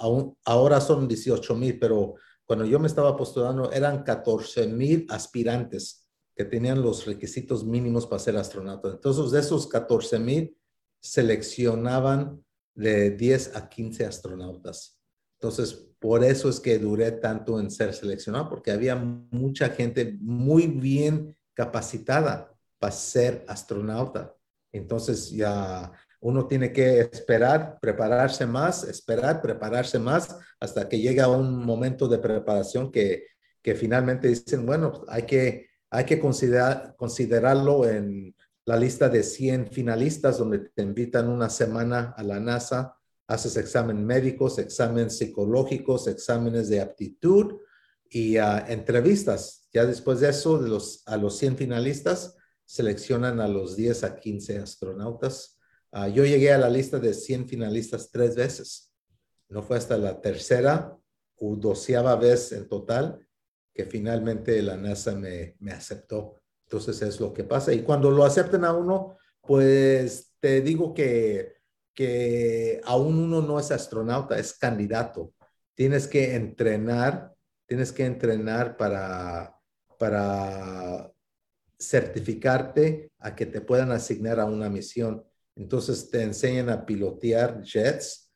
aún, 0.00 0.36
ahora 0.44 0.80
son 0.80 1.08
18 1.08 1.56
mil, 1.56 1.80
pero 1.80 2.14
cuando 2.46 2.64
yo 2.64 2.78
me 2.78 2.86
estaba 2.86 3.16
postulando 3.16 3.72
eran 3.72 4.04
14 4.04 4.68
mil 4.68 5.04
aspirantes 5.10 6.07
que 6.38 6.44
tenían 6.44 6.80
los 6.80 7.04
requisitos 7.04 7.64
mínimos 7.64 8.06
para 8.06 8.20
ser 8.20 8.36
astronauta. 8.36 8.90
Entonces, 8.90 9.32
de 9.32 9.40
esos 9.40 9.66
14 9.66 10.20
mil, 10.20 10.56
seleccionaban 11.00 12.44
de 12.76 13.10
10 13.10 13.56
a 13.56 13.68
15 13.68 14.06
astronautas. 14.06 15.00
Entonces, 15.40 15.72
por 15.98 16.22
eso 16.22 16.48
es 16.48 16.60
que 16.60 16.78
duré 16.78 17.10
tanto 17.10 17.58
en 17.58 17.72
ser 17.72 17.92
seleccionado, 17.92 18.48
porque 18.48 18.70
había 18.70 18.94
mucha 18.94 19.70
gente 19.70 20.16
muy 20.20 20.68
bien 20.68 21.36
capacitada 21.54 22.54
para 22.78 22.92
ser 22.92 23.44
astronauta. 23.48 24.32
Entonces 24.72 25.30
ya 25.30 25.90
uno 26.20 26.46
tiene 26.46 26.72
que 26.72 27.00
esperar, 27.00 27.80
prepararse 27.80 28.46
más, 28.46 28.84
esperar, 28.84 29.42
prepararse 29.42 29.98
más 29.98 30.36
hasta 30.60 30.88
que 30.88 31.00
llega 31.00 31.26
un 31.26 31.64
momento 31.64 32.06
de 32.06 32.18
preparación 32.18 32.92
que, 32.92 33.26
que 33.60 33.74
finalmente 33.74 34.28
dicen, 34.28 34.64
bueno, 34.64 35.04
hay 35.08 35.24
que, 35.24 35.67
hay 35.90 36.04
que 36.04 36.20
considerar, 36.20 36.94
considerarlo 36.96 37.88
en 37.88 38.34
la 38.64 38.76
lista 38.76 39.08
de 39.08 39.22
100 39.22 39.68
finalistas 39.72 40.38
donde 40.38 40.58
te 40.58 40.82
invitan 40.82 41.28
una 41.28 41.48
semana 41.48 42.14
a 42.16 42.22
la 42.22 42.38
NASA, 42.38 42.96
haces 43.26 43.56
exámenes 43.56 44.04
médicos, 44.04 44.58
exámenes 44.58 45.16
psicológicos, 45.16 46.06
exámenes 46.06 46.68
de 46.68 46.80
aptitud 46.80 47.60
y 48.10 48.36
ah, 48.36 48.66
entrevistas. 48.68 49.68
Ya 49.72 49.86
después 49.86 50.20
de 50.20 50.30
eso, 50.30 50.60
a 51.06 51.16
los 51.16 51.38
100 51.38 51.56
finalistas, 51.56 52.36
seleccionan 52.64 53.40
a 53.40 53.48
los 53.48 53.76
10 53.76 54.04
a 54.04 54.16
15 54.16 54.58
astronautas. 54.58 55.58
Ah, 55.90 56.08
yo 56.08 56.26
llegué 56.26 56.52
a 56.52 56.58
la 56.58 56.68
lista 56.68 56.98
de 56.98 57.14
100 57.14 57.48
finalistas 57.48 58.10
tres 58.10 58.36
veces. 58.36 58.92
No 59.48 59.62
fue 59.62 59.78
hasta 59.78 59.96
la 59.96 60.20
tercera 60.20 60.94
o 61.36 61.56
doceava 61.56 62.16
vez 62.16 62.52
en 62.52 62.68
total 62.68 63.26
que 63.78 63.84
finalmente 63.84 64.60
la 64.60 64.76
NASA 64.76 65.14
me, 65.14 65.54
aceptó. 65.70 66.42
Entonces 66.64 67.00
es 67.00 67.20
lo 67.20 67.32
que 67.32 67.44
pasa. 67.44 67.72
Y 67.72 67.82
cuando 67.82 68.10
lo 68.10 68.24
aceptan 68.24 68.64
a 68.64 68.72
uno, 68.72 69.16
pues 69.40 70.34
te 70.40 70.62
digo 70.62 70.92
que, 70.92 71.58
que 71.94 72.80
aún 72.84 73.20
uno 73.20 73.40
no 73.40 73.60
es 73.60 73.70
astronauta, 73.70 74.36
es 74.36 74.58
candidato. 74.58 75.32
Tienes 75.76 76.08
que 76.08 76.34
entrenar, 76.34 77.32
tienes 77.66 77.92
que 77.92 78.04
entrenar 78.04 78.76
para, 78.76 79.56
para 79.96 81.12
certificarte 81.78 83.12
a 83.20 83.36
que 83.36 83.46
te 83.46 83.60
puedan 83.60 83.92
asignar 83.92 84.40
a 84.40 84.46
una 84.46 84.68
misión. 84.68 85.24
Entonces 85.54 86.10
te 86.10 86.24
enseñan 86.24 86.68
a 86.68 86.84
pilotear 86.84 87.62
jets, 87.62 88.32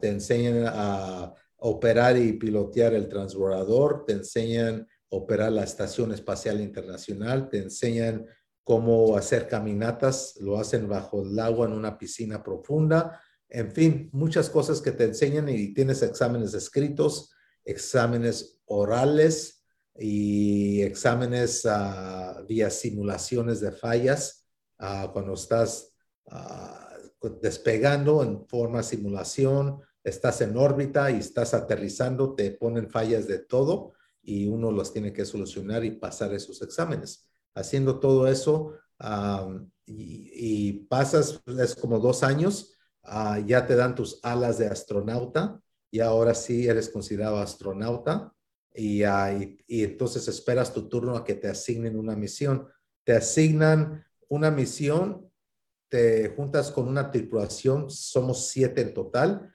te 0.00 0.08
enseñan 0.08 0.66
a 0.68 1.34
operar 1.66 2.18
y 2.18 2.34
pilotear 2.34 2.92
el 2.92 3.08
transbordador, 3.08 4.04
te 4.06 4.12
enseñan 4.12 4.86
operar 5.08 5.50
la 5.50 5.64
Estación 5.64 6.12
Espacial 6.12 6.60
Internacional, 6.60 7.48
te 7.48 7.56
enseñan 7.56 8.26
cómo 8.62 9.16
hacer 9.16 9.48
caminatas, 9.48 10.36
lo 10.40 10.58
hacen 10.58 10.86
bajo 10.86 11.22
el 11.22 11.38
agua 11.38 11.66
en 11.66 11.72
una 11.72 11.96
piscina 11.96 12.42
profunda, 12.42 13.18
en 13.48 13.72
fin, 13.72 14.10
muchas 14.12 14.50
cosas 14.50 14.82
que 14.82 14.92
te 14.92 15.04
enseñan 15.04 15.48
y 15.48 15.72
tienes 15.72 16.02
exámenes 16.02 16.52
escritos, 16.52 17.32
exámenes 17.64 18.60
orales 18.66 19.64
y 19.96 20.82
exámenes 20.82 21.64
uh, 21.64 22.44
vía 22.46 22.68
simulaciones 22.68 23.60
de 23.60 23.72
fallas 23.72 24.46
uh, 24.80 25.10
cuando 25.14 25.32
estás 25.32 25.94
uh, 26.26 27.28
despegando 27.40 28.22
en 28.22 28.46
forma 28.46 28.82
simulación, 28.82 29.80
estás 30.04 30.40
en 30.42 30.56
órbita 30.56 31.10
y 31.10 31.16
estás 31.16 31.54
aterrizando, 31.54 32.34
te 32.34 32.52
ponen 32.52 32.88
fallas 32.90 33.26
de 33.26 33.40
todo 33.40 33.94
y 34.22 34.46
uno 34.46 34.70
los 34.70 34.92
tiene 34.92 35.12
que 35.12 35.24
solucionar 35.24 35.84
y 35.84 35.92
pasar 35.92 36.32
esos 36.32 36.62
exámenes. 36.62 37.28
Haciendo 37.54 37.98
todo 37.98 38.28
eso 38.28 38.74
y, 39.86 40.72
pasas, 40.88 41.42
es 41.58 41.74
como 41.74 41.98
dos 41.98 42.22
años 42.22 42.74
Ah, 43.04 43.38
ya 43.38 43.66
te 43.66 43.76
dan 43.76 43.94
tus 43.94 44.18
alas 44.22 44.58
de 44.58 44.66
astronauta 44.66 45.60
y 45.90 46.00
ahora 46.00 46.34
sí 46.34 46.66
eres 46.66 46.88
considerado 46.88 47.36
astronauta 47.38 48.32
y, 48.74 49.02
entonces 49.02 50.26
esperas 50.26 50.72
tu 50.72 50.88
turno 50.88 51.16
a 51.16 51.24
que 51.24 51.34
te 51.34 51.48
asignen 51.48 51.98
una 51.98 52.16
misión. 52.16 52.66
Te 53.04 53.12
asignan 53.12 54.04
una 54.28 54.50
misión, 54.50 55.30
te 55.88 56.30
juntas 56.30 56.70
con 56.70 56.88
una 56.88 57.10
tripulación, 57.10 57.90
somos 57.90 58.48
siete 58.48 58.80
en 58.80 58.94
total 58.94 59.53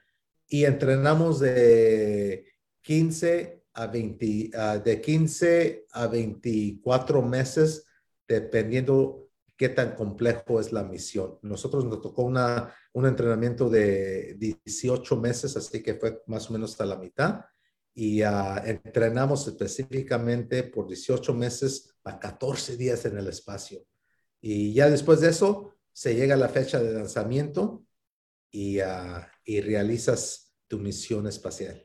y 0.50 0.64
entrenamos 0.64 1.38
de 1.38 2.44
15 2.82 3.62
a 3.72 3.86
20, 3.86 4.50
ah, 4.54 4.78
de 4.78 5.00
15 5.00 5.86
a 5.92 6.08
24 6.08 7.22
meses, 7.22 7.86
dependiendo 8.26 9.28
qué 9.56 9.68
tan 9.68 9.94
complejo 9.94 10.58
es 10.58 10.72
la 10.72 10.82
misión. 10.82 11.38
Nosotros 11.42 11.84
nos 11.84 12.02
tocó 12.02 12.24
una, 12.24 12.74
un 12.92 13.06
entrenamiento 13.06 13.70
de 13.70 14.34
18 14.38 15.16
meses, 15.16 15.56
así 15.56 15.82
que 15.82 15.94
fue 15.94 16.20
más 16.26 16.50
o 16.50 16.52
menos 16.52 16.72
hasta 16.72 16.84
la 16.84 16.96
mitad. 16.96 17.44
Y 17.94 18.24
uh, 18.24 18.56
entrenamos 18.64 19.46
específicamente 19.46 20.64
por 20.64 20.88
18 20.88 21.32
meses 21.34 21.94
a 22.02 22.18
14 22.18 22.76
días 22.76 23.04
en 23.04 23.18
el 23.18 23.28
espacio. 23.28 23.84
Y 24.40 24.72
ya 24.72 24.90
después 24.90 25.20
de 25.20 25.28
eso, 25.28 25.74
se 25.92 26.14
llega 26.16 26.34
a 26.34 26.38
la 26.38 26.48
fecha 26.48 26.80
de 26.80 26.92
lanzamiento 26.92 27.84
y, 28.50 28.80
uh, 28.80 29.20
y 29.50 29.60
realizas 29.60 30.54
tu 30.68 30.78
misión 30.78 31.26
espacial. 31.26 31.84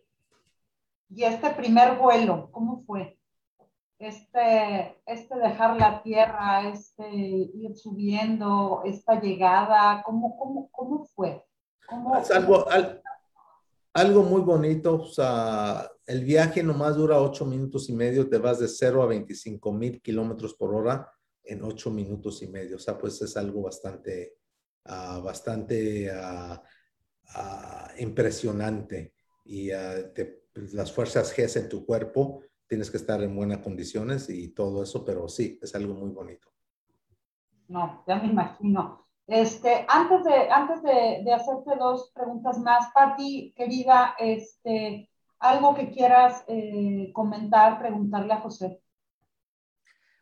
¿Y 1.09 1.23
este 1.23 1.49
primer 1.51 1.97
vuelo, 1.97 2.49
cómo 2.51 2.83
fue? 2.85 3.17
este, 3.99 5.01
este 5.05 5.35
dejar 5.35 5.77
la 5.77 6.03
tierra, 6.03 6.69
este 6.69 7.07
ir 7.09 7.75
subiendo, 7.75 8.81
esta 8.85 9.19
llegada, 9.19 10.03
¿cómo, 10.05 10.37
cómo, 10.37 10.69
cómo 10.71 11.05
fue? 11.05 11.43
¿Cómo, 11.87 12.17
es 12.17 12.29
algo, 12.31 12.65
algo 13.93 14.23
muy 14.23 14.41
bonito. 14.41 15.01
O 15.01 15.07
sea, 15.07 15.89
el 16.05 16.23
viaje 16.23 16.61
nomás 16.61 16.95
dura 16.95 17.21
ocho 17.21 17.45
minutos 17.45 17.89
y 17.89 17.93
medio, 17.93 18.29
te 18.29 18.37
vas 18.37 18.59
de 18.59 18.67
0 18.67 19.03
a 19.03 19.07
25 19.07 19.71
mil 19.71 20.01
kilómetros 20.01 20.53
por 20.53 20.73
hora 20.75 21.09
en 21.43 21.63
ocho 21.63 21.89
minutos 21.89 22.41
y 22.41 22.47
medio. 22.47 22.75
O 22.75 22.79
sea, 22.79 22.97
pues 22.97 23.21
es 23.21 23.37
algo 23.37 23.61
bastante, 23.61 24.37
uh, 24.85 25.21
bastante 25.21 26.11
uh, 26.11 26.59
uh, 27.35 28.01
impresionante. 28.01 29.13
Y 29.45 29.69
te, 29.69 30.43
pues, 30.53 30.73
las 30.73 30.91
fuerzas 30.91 31.35
G 31.35 31.59
en 31.59 31.69
tu 31.69 31.85
cuerpo 31.85 32.41
tienes 32.67 32.89
que 32.89 32.97
estar 32.97 33.21
en 33.21 33.35
buenas 33.35 33.59
condiciones 33.59 34.29
y 34.29 34.49
todo 34.49 34.83
eso, 34.83 35.05
pero 35.05 35.27
sí, 35.27 35.59
es 35.61 35.75
algo 35.75 35.93
muy 35.93 36.09
bonito. 36.09 36.49
No, 37.67 38.03
ya 38.07 38.15
me 38.17 38.27
imagino. 38.27 39.05
Este, 39.27 39.85
antes 39.87 40.23
de, 40.23 40.49
antes 40.51 40.83
de, 40.83 41.21
de 41.23 41.33
hacerte 41.33 41.75
dos 41.79 42.11
preguntas 42.13 42.59
más, 42.59 42.91
Patti, 42.93 43.53
querida, 43.55 44.15
este, 44.19 45.09
algo 45.39 45.73
que 45.75 45.89
quieras 45.91 46.43
eh, 46.47 47.11
comentar, 47.13 47.79
preguntarle 47.79 48.33
a 48.33 48.41
José. 48.41 48.81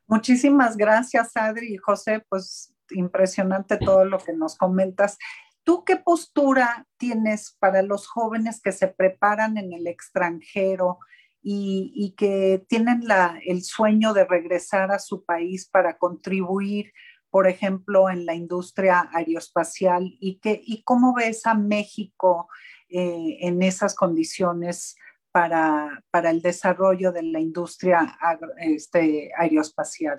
Muchísimas 0.07 0.77
gracias, 0.77 1.35
Adri 1.35 1.73
y 1.73 1.77
José, 1.77 2.23
pues 2.29 2.73
impresionante 2.91 3.77
todo 3.77 4.05
lo 4.05 4.19
que 4.19 4.33
nos 4.33 4.57
comentas. 4.57 5.17
¿Tú 5.63 5.83
qué 5.85 5.95
postura 5.95 6.85
tienes 6.97 7.55
para 7.59 7.81
los 7.81 8.07
jóvenes 8.07 8.61
que 8.61 8.71
se 8.71 8.87
preparan 8.87 9.57
en 9.57 9.71
el 9.73 9.87
extranjero 9.87 10.99
y, 11.41 12.15
que 12.17 12.65
tienen 12.69 13.03
el 13.45 13.63
sueño 13.63 14.13
de 14.13 14.25
regresar 14.25 14.91
a 14.91 14.99
su 14.99 15.25
país 15.25 15.67
para 15.67 15.97
contribuir, 15.97 16.93
por 17.29 17.47
ejemplo, 17.47 18.09
en 18.09 18.25
la 18.25 18.33
industria 18.33 19.09
aeroespacial 19.13 20.15
y, 20.19 20.39
que, 20.39 20.61
y 20.63 20.83
cómo 20.83 21.13
ves 21.13 21.45
a 21.45 21.53
México 21.53 22.47
eh, 22.89 23.39
en 23.41 23.61
esas 23.61 23.95
condiciones 23.95 24.95
para, 25.31 26.03
para, 26.11 26.29
el 26.29 26.41
desarrollo 26.41 27.11
de 27.11 27.23
la 27.23 27.39
industria 27.39 28.17
este, 28.57 29.31
aeroespacial. 29.35 30.17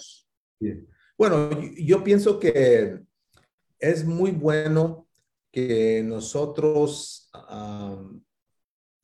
Bueno, 1.16 1.50
yo 1.76 2.02
pienso 2.02 2.38
que 2.40 2.98
es 3.78 4.04
muy 4.04 4.32
bueno 4.32 5.06
que 5.54 6.02
nosotros 6.04 7.30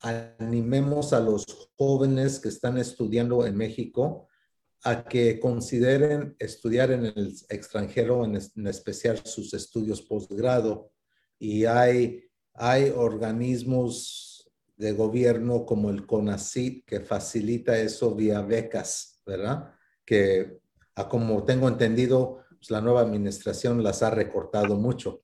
animemos 0.01 1.13
a 1.13 1.21
los 1.21 1.45
jóvenes 1.77 2.41
que 2.41 2.49
están 2.49 2.77
estudiando 2.77 3.45
en 3.47 3.55
México 3.55 4.27
a 4.83 5.05
que 5.05 5.39
consideren 5.39 6.35
estudiar 6.39 6.91
en 6.91 7.05
el 7.05 7.33
extranjero, 7.47 8.25
en, 8.25 8.35
especial 8.67 9.21
sus 9.23 9.53
estudios 9.53 10.01
posgrado. 10.01 10.91
Y 11.39 11.63
hay, 11.63 12.25
hay 12.53 12.91
organismos 12.93 14.51
de 14.75 14.91
gobierno 14.91 15.65
como 15.65 15.89
el 15.89 16.05
CONACYT 16.05 16.85
que 16.85 16.99
facilita 16.99 17.79
eso 17.79 18.13
vía 18.13 18.41
becas, 18.41 19.21
¿verdad? 19.25 19.73
Que, 20.03 20.59
a 20.95 21.07
como 21.07 21.45
tengo 21.45 21.69
entendido, 21.69 22.43
pues, 22.49 22.69
la 22.71 22.81
nueva 22.81 22.99
administración 22.99 23.81
las 23.81 24.03
ha 24.03 24.09
recortado 24.09 24.75
mucho. 24.75 25.23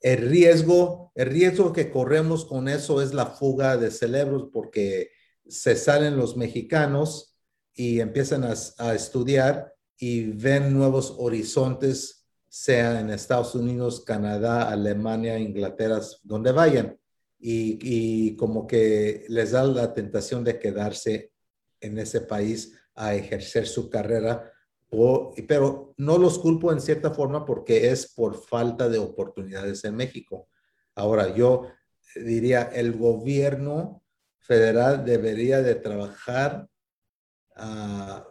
El 0.00 0.28
riesgo, 0.28 1.12
el 1.14 1.28
riesgo 1.28 1.72
que 1.72 1.90
corremos 1.90 2.46
con 2.46 2.68
eso 2.68 3.02
es 3.02 3.12
la 3.12 3.26
fuga 3.26 3.76
de 3.76 3.90
cerebros 3.90 4.48
porque 4.52 5.10
se 5.46 5.76
salen 5.76 6.16
los 6.16 6.36
mexicanos 6.36 7.36
y 7.74 8.00
empiezan 8.00 8.44
a, 8.44 8.94
estudiar 8.94 9.74
y 9.98 10.24
ven 10.32 10.72
nuevos 10.72 11.14
horizontes, 11.18 12.26
sea 12.48 13.00
en 13.00 13.10
Estados 13.10 13.54
Unidos, 13.54 14.02
Canadá, 14.04 14.70
Alemania, 14.70 15.38
Inglaterra, 15.38 16.00
donde 16.22 16.52
vayan. 16.52 16.98
Y, 17.38 17.78
y, 17.80 18.36
como 18.36 18.66
que 18.66 19.24
les 19.28 19.52
da 19.52 19.64
la 19.64 19.94
tentación 19.94 20.44
de 20.44 20.58
quedarse 20.58 21.32
en 21.80 21.98
ese 21.98 22.20
país 22.20 22.78
a 22.94 23.14
ejercer 23.14 23.66
su 23.66 23.88
carrera 23.88 24.52
pero 25.46 25.94
no 25.96 26.18
los 26.18 26.38
culpo 26.38 26.72
en 26.72 26.80
cierta 26.80 27.10
forma 27.12 27.44
porque 27.44 27.90
es 27.90 28.12
por 28.12 28.34
falta 28.34 28.88
de 28.88 28.98
oportunidades 28.98 29.84
en 29.84 29.94
México. 29.94 30.48
Ahora, 30.96 31.34
yo 31.34 31.68
diría, 32.16 32.62
el 32.62 32.96
gobierno 32.96 34.02
federal 34.40 35.04
debería 35.04 35.62
de 35.62 35.76
trabajar 35.76 36.68
ah, 37.54 38.26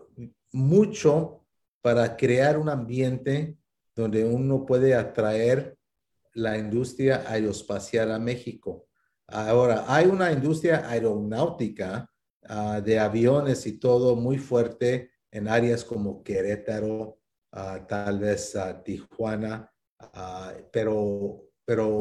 mucho 0.52 1.46
para 1.82 2.18
crear 2.18 2.58
un 2.58 2.68
ambiente 2.68 3.58
donde 3.96 4.26
uno 4.26 4.66
puede 4.66 4.96
atraer 4.96 5.78
la 6.34 6.58
industria 6.58 7.24
aeroespacial 7.26 8.12
a 8.12 8.20
México. 8.20 8.88
Ahora, 9.28 9.86
hay 9.88 10.08
una 10.08 10.32
industria 10.32 10.90
aeronáutica 10.90 12.10
ah, 12.48 12.82
de 12.82 13.00
aviones 13.00 13.66
y 13.66 13.80
todo 13.80 14.16
muy 14.16 14.38
fuerte 14.38 15.12
en 15.32 15.48
áreas 15.48 15.84
como 15.84 16.24
Querétaro, 16.24 17.20
ah, 17.52 17.86
tal 17.88 18.20
vez 18.20 18.56
uh, 18.56 18.82
Tijuana, 18.84 19.72
uh, 20.02 20.62
pero, 20.72 21.44
pero 21.66 22.00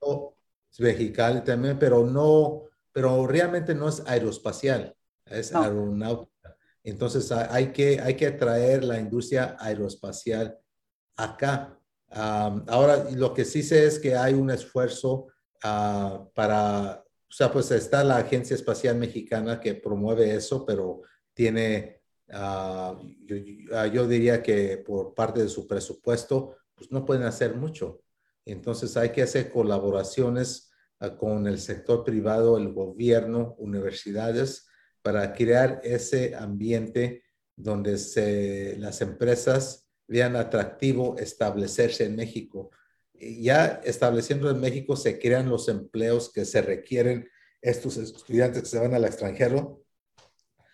no, 0.00 0.34
Mexicali 0.78 1.42
también, 1.42 1.78
pero 1.78 2.04
no, 2.04 2.64
pero 2.92 3.26
realmente 3.26 3.74
no 3.74 3.88
es 3.88 4.02
aeroespacial, 4.06 4.94
es 5.26 5.54
aeronáutica. 5.54 6.56
Entonces 6.82 7.30
hay 7.32 7.72
que, 7.72 8.00
hay 8.00 8.14
que 8.14 8.26
atraer 8.26 8.84
la 8.84 8.98
industria 8.98 9.56
aeroespacial 9.58 10.58
acá. 11.16 11.78
ahora, 12.10 13.08
lo 13.12 13.32
que 13.32 13.44
sí 13.44 13.62
sé 13.62 13.86
es 13.86 13.98
que 13.98 14.16
hay 14.16 14.34
un 14.34 14.50
esfuerzo 14.50 15.28
para, 16.34 17.02
o 17.02 17.32
sea, 17.32 17.50
pues 17.50 17.70
está 17.70 18.04
la 18.04 18.18
Agencia 18.18 18.54
Espacial 18.54 18.96
Mexicana 18.96 19.60
que 19.60 19.74
promueve 19.74 20.34
eso, 20.34 20.66
pero 20.66 21.00
tiene 21.32 22.03
Ah, 22.30 22.98
ah, 23.72 23.86
yo, 23.86 24.08
diría 24.08 24.42
que 24.42 24.78
por 24.78 25.14
parte 25.14 25.42
de 25.42 25.48
su 25.48 25.66
presupuesto, 25.66 26.56
pues 26.74 26.90
no 26.90 27.04
pueden 27.04 27.24
hacer 27.24 27.54
mucho. 27.54 28.00
Entonces 28.44 28.96
hay 28.96 29.10
que 29.10 29.22
hacer 29.22 29.50
colaboraciones 29.50 30.70
ah, 31.00 31.16
con 31.16 31.46
el 31.46 31.58
sector 31.58 32.04
privado, 32.04 32.56
el 32.58 32.72
gobierno, 32.72 33.54
universidades, 33.58 34.66
para 35.02 35.32
crear 35.34 35.80
ese 35.84 36.34
ambiente 36.34 37.24
donde 37.56 37.92
las 38.78 39.00
empresas 39.00 39.88
vean 40.08 40.36
atractivo 40.36 41.16
establecerse 41.18 42.04
en 42.04 42.16
México. 42.16 42.70
ya 43.14 43.80
estableciendo 43.84 44.50
en 44.50 44.60
México 44.60 44.96
se 44.96 45.18
crean 45.18 45.48
los 45.48 45.68
empleos 45.68 46.32
que 46.32 46.44
se 46.44 46.62
requieren 46.62 47.28
estos 47.62 47.96
estudiantes 47.96 48.62
que 48.62 48.68
se 48.68 48.78
van 48.78 48.94
al 48.94 49.04
extranjero 49.04 49.82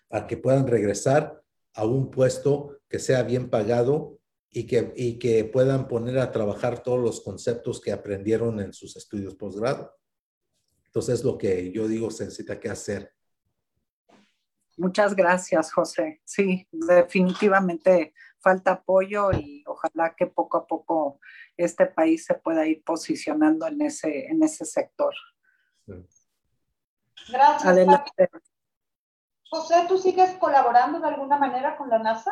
para 0.08 0.26
que 0.26 0.36
puedan 0.36 0.66
regresar 0.66 1.39
a 1.74 1.85
un 1.85 2.11
puesto 2.11 2.80
que 2.88 2.98
sea 2.98 3.22
bien 3.22 3.50
pagado 3.50 4.18
y 4.50 4.66
que, 4.66 4.92
y 4.96 5.18
que 5.18 5.44
puedan 5.44 5.87
poner 5.87 6.18
a 6.18 6.33
trabajar 6.33 6.83
todos 6.83 7.00
los 7.00 7.20
conceptos 7.20 7.80
que 7.80 7.92
aprendieron 7.92 8.61
en 8.61 8.72
sus 8.72 8.96
estudios 8.96 9.35
posgrado. 9.37 9.94
Entonces, 10.87 11.20
es 11.20 11.24
lo 11.24 11.38
que 11.38 11.70
yo 11.70 11.87
digo 11.87 12.11
se 12.11 12.24
necesita 12.24 12.59
que 12.59 12.68
hacer. 12.68 13.14
Muchas 14.76 15.14
gracias, 15.14 15.72
José. 15.72 16.20
Sí, 16.24 16.66
definitivamente 16.72 18.14
falta 18.40 18.72
apoyo 18.72 19.30
y 19.33 19.62
ojalá 19.66 20.14
que 20.16 20.26
poco 20.26 20.56
a 20.56 20.66
poco 20.66 21.20
este 21.56 21.87
país 21.87 22.24
se 22.24 22.35
pueda 22.35 22.66
ir 22.66 22.83
posicionando 22.83 23.66
en 23.66 23.83
ese, 23.83 24.26
en 24.26 24.42
ese 24.42 24.64
sector. 24.64 25.14
Gracias. 25.87 27.64
Adelante. 27.64 28.30
José, 29.50 29.74
¿tú 29.88 29.98
sigues 29.98 30.36
colaborando 30.38 31.00
de 31.00 31.08
alguna 31.08 31.36
manera 31.36 31.76
con 31.76 31.90
la 31.90 31.98
NASA? 31.98 32.30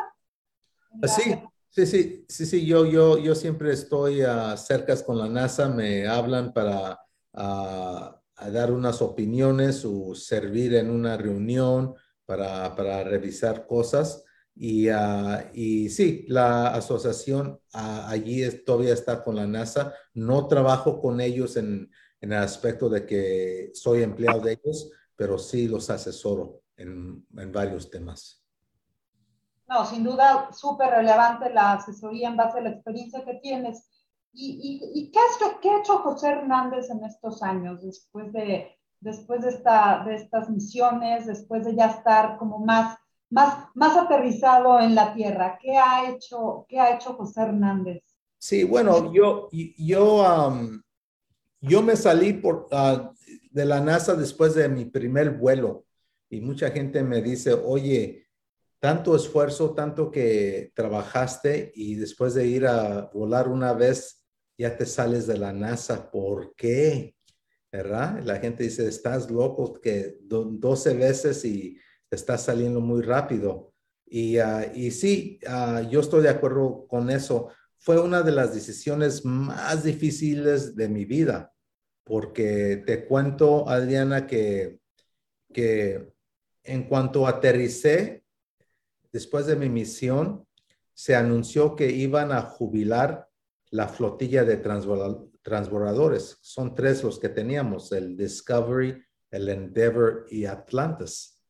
Sí, 1.03 1.35
sí, 1.69 1.85
sí, 1.85 2.25
sí, 2.29 2.45
sí, 2.45 2.65
yo, 2.65 2.85
yo, 2.85 3.17
yo 3.17 3.35
siempre 3.35 3.73
estoy 3.73 4.23
uh, 4.23 4.55
cerca 4.55 4.95
con 5.03 5.17
la 5.17 5.27
NASA, 5.27 5.67
me 5.67 6.07
hablan 6.07 6.53
para 6.53 6.97
dar 7.33 8.71
unas 8.71 9.01
opiniones 9.01 9.83
o 9.83 10.15
servir 10.15 10.75
en 10.75 10.89
una 10.89 11.17
reunión 11.17 11.93
para, 12.25 12.73
para 12.73 13.03
revisar 13.03 13.67
cosas. 13.67 14.23
Y, 14.55 14.89
uh, 14.89 15.39
y, 15.53 15.89
sí, 15.89 16.25
la 16.29 16.69
asociación 16.69 17.59
uh, 17.73 18.07
allí 18.07 18.49
todavía 18.65 18.93
está 18.93 19.21
con 19.25 19.35
la 19.35 19.45
NASA. 19.45 19.93
No 20.13 20.47
trabajo 20.47 21.01
con 21.01 21.19
ellos 21.19 21.57
en, 21.57 21.91
en, 22.21 22.31
el 22.31 22.39
aspecto 22.39 22.87
de 22.87 23.05
que 23.05 23.71
soy 23.73 24.03
empleado 24.03 24.39
de 24.39 24.53
ellos, 24.53 24.89
pero 25.17 25.37
sí 25.37 25.67
los 25.67 25.89
asesoro 25.89 26.61
en, 26.79 27.25
en 27.37 27.51
varios 27.51 27.89
temas. 27.91 28.43
No, 29.67 29.85
sin 29.85 30.03
duda, 30.03 30.49
súper 30.51 30.89
relevante 30.89 31.53
la 31.53 31.73
asesoría 31.73 32.29
en 32.29 32.37
base 32.37 32.57
a 32.57 32.61
la 32.61 32.71
experiencia 32.71 33.23
que 33.23 33.35
tienes. 33.35 33.87
¿Y, 34.33 34.81
y, 34.93 34.99
y 34.99 35.11
qué, 35.11 35.19
ha, 35.19 35.59
qué, 35.59 35.69
ha, 35.69 35.79
hecho 35.79 35.99
José 35.99 36.29
Hernández 36.29 36.89
en 36.89 37.03
estos 37.03 37.43
años 37.43 37.83
después 37.83 38.31
de, 38.33 38.75
después 38.99 39.41
de, 39.41 39.49
esta, 39.49 40.03
de 40.05 40.15
estas 40.15 40.49
misiones, 40.49 41.27
después 41.27 41.65
de 41.65 41.75
ya 41.75 41.87
estar 41.87 42.37
como 42.37 42.59
más, 42.59 42.97
más, 43.29 43.67
más 43.75 43.95
aterrizado 43.97 44.79
en 44.79 44.95
la 44.95 45.13
tierra? 45.13 45.59
¿Qué 45.61 45.77
ha 45.77 46.09
hecho, 46.09 46.65
qué 46.67 46.79
ha 46.79 46.95
hecho 46.95 47.13
José 47.13 47.41
Hernández? 47.41 48.03
Sí, 48.39 48.63
bueno, 48.63 49.11
yo, 49.13 49.49
yo, 49.51 50.47
um, 50.47 50.81
yo 51.61 51.83
me 51.83 51.95
salí 51.95 52.33
por, 52.33 52.67
uh, 52.71 53.13
de 53.51 53.65
la 53.65 53.81
NASA 53.81 54.15
después 54.15 54.55
de 54.55 54.69
mi 54.69 54.85
primer 54.85 55.31
vuelo 55.31 55.85
y 56.29 56.41
mucha 56.41 56.71
gente 56.71 57.03
me 57.03 57.21
dice, 57.21 57.53
oye, 57.53 58.27
tanto 58.79 59.15
esfuerzo, 59.15 59.73
tanto 59.73 60.11
que 60.11 60.71
trabajaste 60.75 61.71
y 61.75 61.95
después 61.95 62.33
de 62.33 62.47
ir 62.47 62.67
a 62.67 63.09
volar 63.13 63.47
una 63.47 63.73
vez, 63.73 64.25
ya 64.57 64.77
te 64.77 64.85
sales 64.85 65.27
de 65.27 65.37
la 65.37 65.51
NASA. 65.51 66.09
¿Por 66.11 66.55
qué? 66.55 67.15
¿verdad? 67.71 68.21
La 68.23 68.37
gente 68.37 68.63
dice, 68.63 68.87
estás 68.87 69.29
loco, 69.29 69.79
que 69.79 70.17
12 70.21 70.93
veces 70.95 71.45
y 71.45 71.77
estás 72.09 72.43
saliendo 72.43 72.81
muy 72.81 73.01
rápido. 73.01 73.73
Y, 74.05 74.39
uh, 74.39 74.71
y 74.73 74.91
sí, 74.91 75.39
uh, 75.47 75.87
yo 75.89 75.99
estoy 75.99 76.23
de 76.23 76.29
acuerdo 76.29 76.87
con 76.87 77.09
eso. 77.09 77.49
Fue 77.77 77.99
una 77.99 78.23
de 78.23 78.31
las 78.31 78.53
decisiones 78.53 79.23
más 79.23 79.83
difíciles 79.83 80.75
de 80.75 80.89
mi 80.89 81.05
vida, 81.05 81.53
porque 82.03 82.83
te 82.85 83.05
cuento, 83.05 83.69
Adriana, 83.69 84.25
que, 84.25 84.79
que 85.53 86.11
en 86.63 86.83
cuanto 86.83 87.27
aterricé, 87.27 88.23
después 89.11 89.45
de 89.45 89.55
mi 89.55 89.69
misión, 89.69 90.45
se 90.93 91.15
anunció 91.15 91.75
que 91.75 91.89
iban 91.91 92.31
a 92.31 92.41
jubilar 92.41 93.29
la 93.71 93.87
flotilla 93.87 94.43
de 94.43 94.57
transbordadores. 94.57 96.37
Son 96.41 96.75
tres 96.75 97.03
los 97.03 97.19
que 97.19 97.29
teníamos, 97.29 97.91
el 97.91 98.17
Discovery, 98.17 99.01
el 99.31 99.49
Endeavour 99.49 100.25
y 100.29 100.45
Atlantis. 100.45 101.41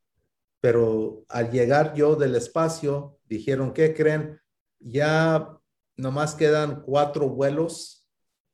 Pero 0.61 1.25
al 1.29 1.51
llegar 1.51 1.93
yo 1.95 2.15
del 2.15 2.35
espacio, 2.35 3.19
dijeron, 3.25 3.73
¿qué 3.73 3.93
creen? 3.93 4.39
Ya 4.79 5.57
nomás 5.95 6.35
quedan 6.35 6.81
cuatro 6.81 7.29
vuelos 7.29 7.99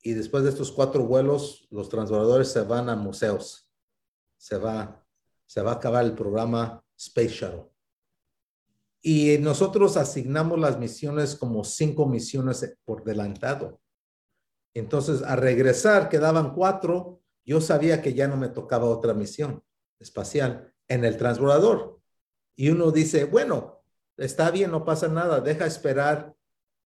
y 0.02 0.14
después 0.14 0.44
de 0.44 0.52
estos 0.52 0.72
cuatro 0.72 1.04
vuelos, 1.06 1.68
los 1.72 1.90
transbordadores 1.90 2.52
se 2.52 2.62
van 2.62 2.90
a 2.90 2.96
museos. 2.96 3.72
Se 4.38 4.58
va, 4.58 5.05
se 5.46 5.62
va 5.62 5.72
a 5.72 5.76
acabar 5.76 6.06
el 6.06 6.14
programa 6.14 6.84
Space 6.98 7.30
Shuttle. 7.30 7.66
Y 9.02 9.38
nosotros 9.38 9.98
asignamos 9.98 10.60
las 10.60 10.80
misiones 10.80 11.36
como 11.36 11.64
cinco 11.64 12.08
misiones 12.08 12.76
por 12.86 13.04
delantado. 13.04 13.80
Entonces, 14.74 15.22
a 15.22 15.36
regresar, 15.36 16.10
quedaban 16.10 16.54
cuatro. 16.54 17.22
Yo 17.46 17.62
sabía 17.62 18.02
que 18.02 18.14
ya 18.14 18.28
no 18.28 18.36
me 18.36 18.50
tocaba 18.50 18.86
otra 18.86 19.14
misión 19.14 19.64
espacial 20.00 20.74
en 20.88 21.06
el 21.06 21.18
transbordador. 21.18 22.02
Y 22.56 22.70
uno 22.70 22.92
dice, 22.92 23.26
bueno, 23.26 23.84
está 24.18 24.50
bien, 24.50 24.72
no 24.72 24.84
pasa 24.84 25.08
nada, 25.08 25.40
deja 25.40 25.66
esperar, 25.66 26.36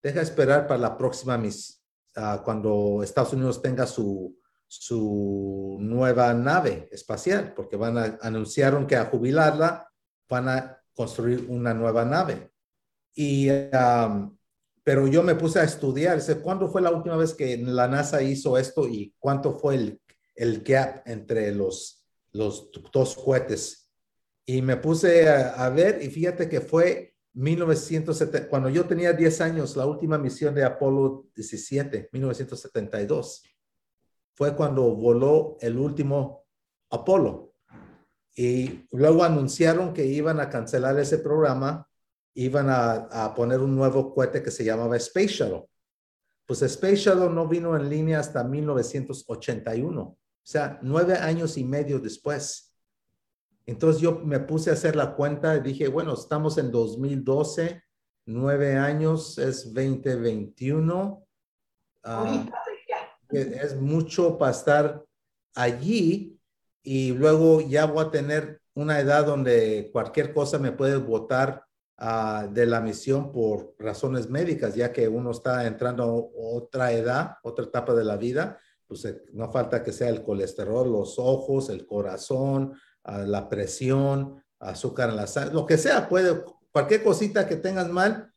deja 0.02 0.20
esperar 0.20 0.66
para 0.66 0.80
la 0.80 0.98
próxima 0.98 1.38
misión, 1.38 1.80
uh, 2.16 2.42
cuando 2.42 3.02
Estados 3.02 3.32
Unidos 3.32 3.62
tenga 3.62 3.86
su, 3.86 4.36
su 4.72 5.78
nueva 5.80 6.32
nave 6.32 6.88
espacial, 6.92 7.54
porque 7.54 7.76
van 7.76 7.98
a, 7.98 8.18
anunciaron 8.22 8.86
que 8.86 8.94
a 8.94 9.06
jubilarla 9.06 9.90
van 10.28 10.48
a 10.48 10.80
construir 10.94 11.46
una 11.48 11.74
nueva 11.74 12.04
nave. 12.04 12.52
Y 13.12 13.48
pero 14.84 15.08
yo 15.08 15.24
me 15.24 15.34
puse 15.34 15.58
a 15.58 15.64
estudiar, 15.64 16.20
¿cuándo 16.40 16.68
fue 16.68 16.82
la 16.82 16.92
última 16.92 17.16
vez 17.16 17.34
que 17.34 17.56
la 17.56 17.88
NASA 17.88 18.22
hizo 18.22 18.56
esto 18.56 18.86
y 18.86 19.14
cuánto 19.18 19.58
fue 19.58 19.74
el, 19.74 20.00
el 20.36 20.62
gap 20.62 21.02
entre 21.04 21.52
los, 21.52 22.06
los 22.32 22.70
dos 22.92 23.16
cohetes? 23.16 23.90
Y 24.46 24.62
me 24.62 24.76
puse 24.76 25.28
a, 25.28 25.68
ver 25.70 26.00
y 26.00 26.10
fíjate 26.10 26.48
que 26.48 26.60
fue 26.60 27.16
1970, 27.32 28.48
cuando 28.48 28.68
yo 28.68 28.86
tenía 28.86 29.12
10 29.12 29.40
años, 29.40 29.76
la 29.76 29.86
última 29.86 30.16
misión 30.16 30.54
de 30.54 30.64
Apolo 30.64 31.26
17, 31.34 32.08
1972, 32.12 33.42
fue 34.34 34.56
cuando 34.56 34.94
voló 34.94 35.56
el 35.60 35.78
último 35.78 36.46
Apolo. 36.90 37.54
Y 38.34 38.86
luego 38.92 39.24
anunciaron 39.24 39.92
que 39.92 40.06
iban 40.06 40.40
a 40.40 40.48
cancelar 40.48 40.98
ese 40.98 41.18
programa 41.18 41.86
iban 42.34 42.68
a, 42.70 43.34
poner 43.34 43.60
un 43.60 43.74
nuevo 43.74 44.14
cohete 44.14 44.42
que 44.42 44.50
se 44.50 44.64
llamaba 44.64 44.96
Space 44.96 45.28
Shuttle. 45.28 45.66
Pues 46.46 46.62
Space 46.62 46.96
Shuttle 46.96 47.30
no 47.30 47.46
vino 47.46 47.76
en 47.76 47.88
línea 47.88 48.20
hasta 48.20 48.42
1981, 48.44 50.00
o 50.02 50.18
sea, 50.42 50.78
nueve 50.82 51.14
años 51.14 51.56
y 51.56 51.64
medio 51.64 51.98
después. 51.98 52.74
Entonces 53.66 54.02
yo 54.02 54.20
me 54.20 54.40
puse 54.40 54.70
a 54.70 54.72
hacer 54.72 54.96
la 54.96 55.14
cuenta 55.14 55.56
y 55.56 55.60
dije, 55.60 55.88
bueno, 55.88 56.14
estamos 56.14 56.58
en 56.58 56.72
2012, 56.72 57.82
nueve 58.26 58.76
años 58.76 59.38
es 59.38 59.72
2021. 59.72 61.26
Ah, 62.02 62.46
es 63.32 63.76
mucho 63.76 64.38
para 64.38 64.52
estar 64.52 65.04
allí 65.54 66.38
y 66.82 67.12
luego 67.12 67.60
ya 67.60 67.86
voy 67.86 68.04
a 68.04 68.10
tener 68.10 68.60
una 68.74 69.00
edad 69.00 69.26
donde 69.26 69.90
cualquier 69.92 70.32
cosa 70.32 70.58
me 70.58 70.72
puede 70.72 70.96
votar 70.96 71.64
de 72.50 72.64
la 72.64 72.80
misión 72.80 73.30
por 73.30 73.74
razones 73.78 74.30
médicas, 74.30 74.74
ya 74.74 74.90
que 74.90 75.06
uno 75.06 75.32
está 75.32 75.66
entrando 75.66 76.30
otra 76.34 76.92
edad, 76.92 77.36
otra 77.42 77.66
etapa 77.66 77.92
de 77.92 78.04
la 78.04 78.16
vida, 78.16 78.58
pues 78.86 79.04
eh, 79.04 79.22
no 79.34 79.52
falta 79.52 79.82
que 79.82 79.92
sea 79.92 80.08
el 80.08 80.22
colesterol, 80.22 80.90
los 80.90 81.18
ojos, 81.18 81.68
el 81.68 81.86
corazón, 81.86 82.72
la 83.04 83.48
presión, 83.50 84.42
azúcar 84.58 85.10
en 85.10 85.16
la 85.16 85.26
sangre, 85.26 85.54
lo 85.54 85.66
que 85.66 85.76
sea, 85.76 86.08
puede, 86.08 86.42
cualquier 86.72 87.02
cosita 87.02 87.46
que 87.46 87.56
tengas 87.56 87.90
mal, 87.90 88.29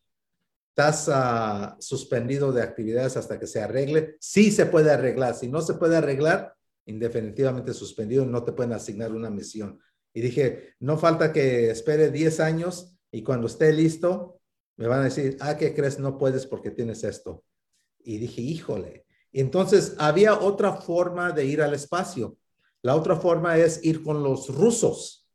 estás 0.75 1.77
suspendido 1.79 2.51
de 2.51 2.63
actividades 2.63 3.15
hasta 3.15 3.39
que 3.39 3.45
se 3.45 3.62
arregle. 3.62 4.17
Sí 4.19 4.51
se 4.51 4.65
puede 4.65 4.91
arreglar, 4.91 5.36
si 5.36 5.47
no 5.47 5.62
se 5.62 5.75
puede 5.75 5.97
arreglar, 5.97 6.55
indefinitivamente 6.86 7.73
suspendido, 7.73 8.25
no 8.25 8.43
te 8.43 8.53
pueden 8.53 8.73
asignar 8.73 9.12
una 9.12 9.29
misión. 9.29 9.79
Y 10.13 10.21
dije, 10.21 10.73
no 10.79 10.97
falta 10.97 11.31
que 11.31 11.69
espere 11.69 12.09
10 12.09 12.39
años 12.39 12.97
y 13.12 13.21
cuando 13.21 13.47
esté 13.47 13.71
listo, 13.71 14.41
me 14.75 14.88
van 14.88 15.01
a 15.01 15.05
decir, 15.05 15.38
ah, 15.41 15.57
¿qué 15.57 15.75
crees? 15.75 15.99
No 15.99 16.17
puedes 16.17 16.47
porque 16.47 16.71
tienes 16.71 17.03
esto. 17.03 17.43
Y 18.03 18.17
dije, 18.17 18.41
híjole. 18.41 19.05
Entonces, 19.31 19.95
había 19.99 20.39
otra 20.39 20.73
forma 20.73 21.31
de 21.31 21.45
ir 21.45 21.62
al 21.62 21.75
espacio. 21.75 22.38
La 22.81 22.95
otra 22.95 23.15
forma 23.15 23.57
es 23.57 23.83
ir 23.83 24.03
con 24.03 24.23
los 24.23 24.49
rusos. 24.49 25.29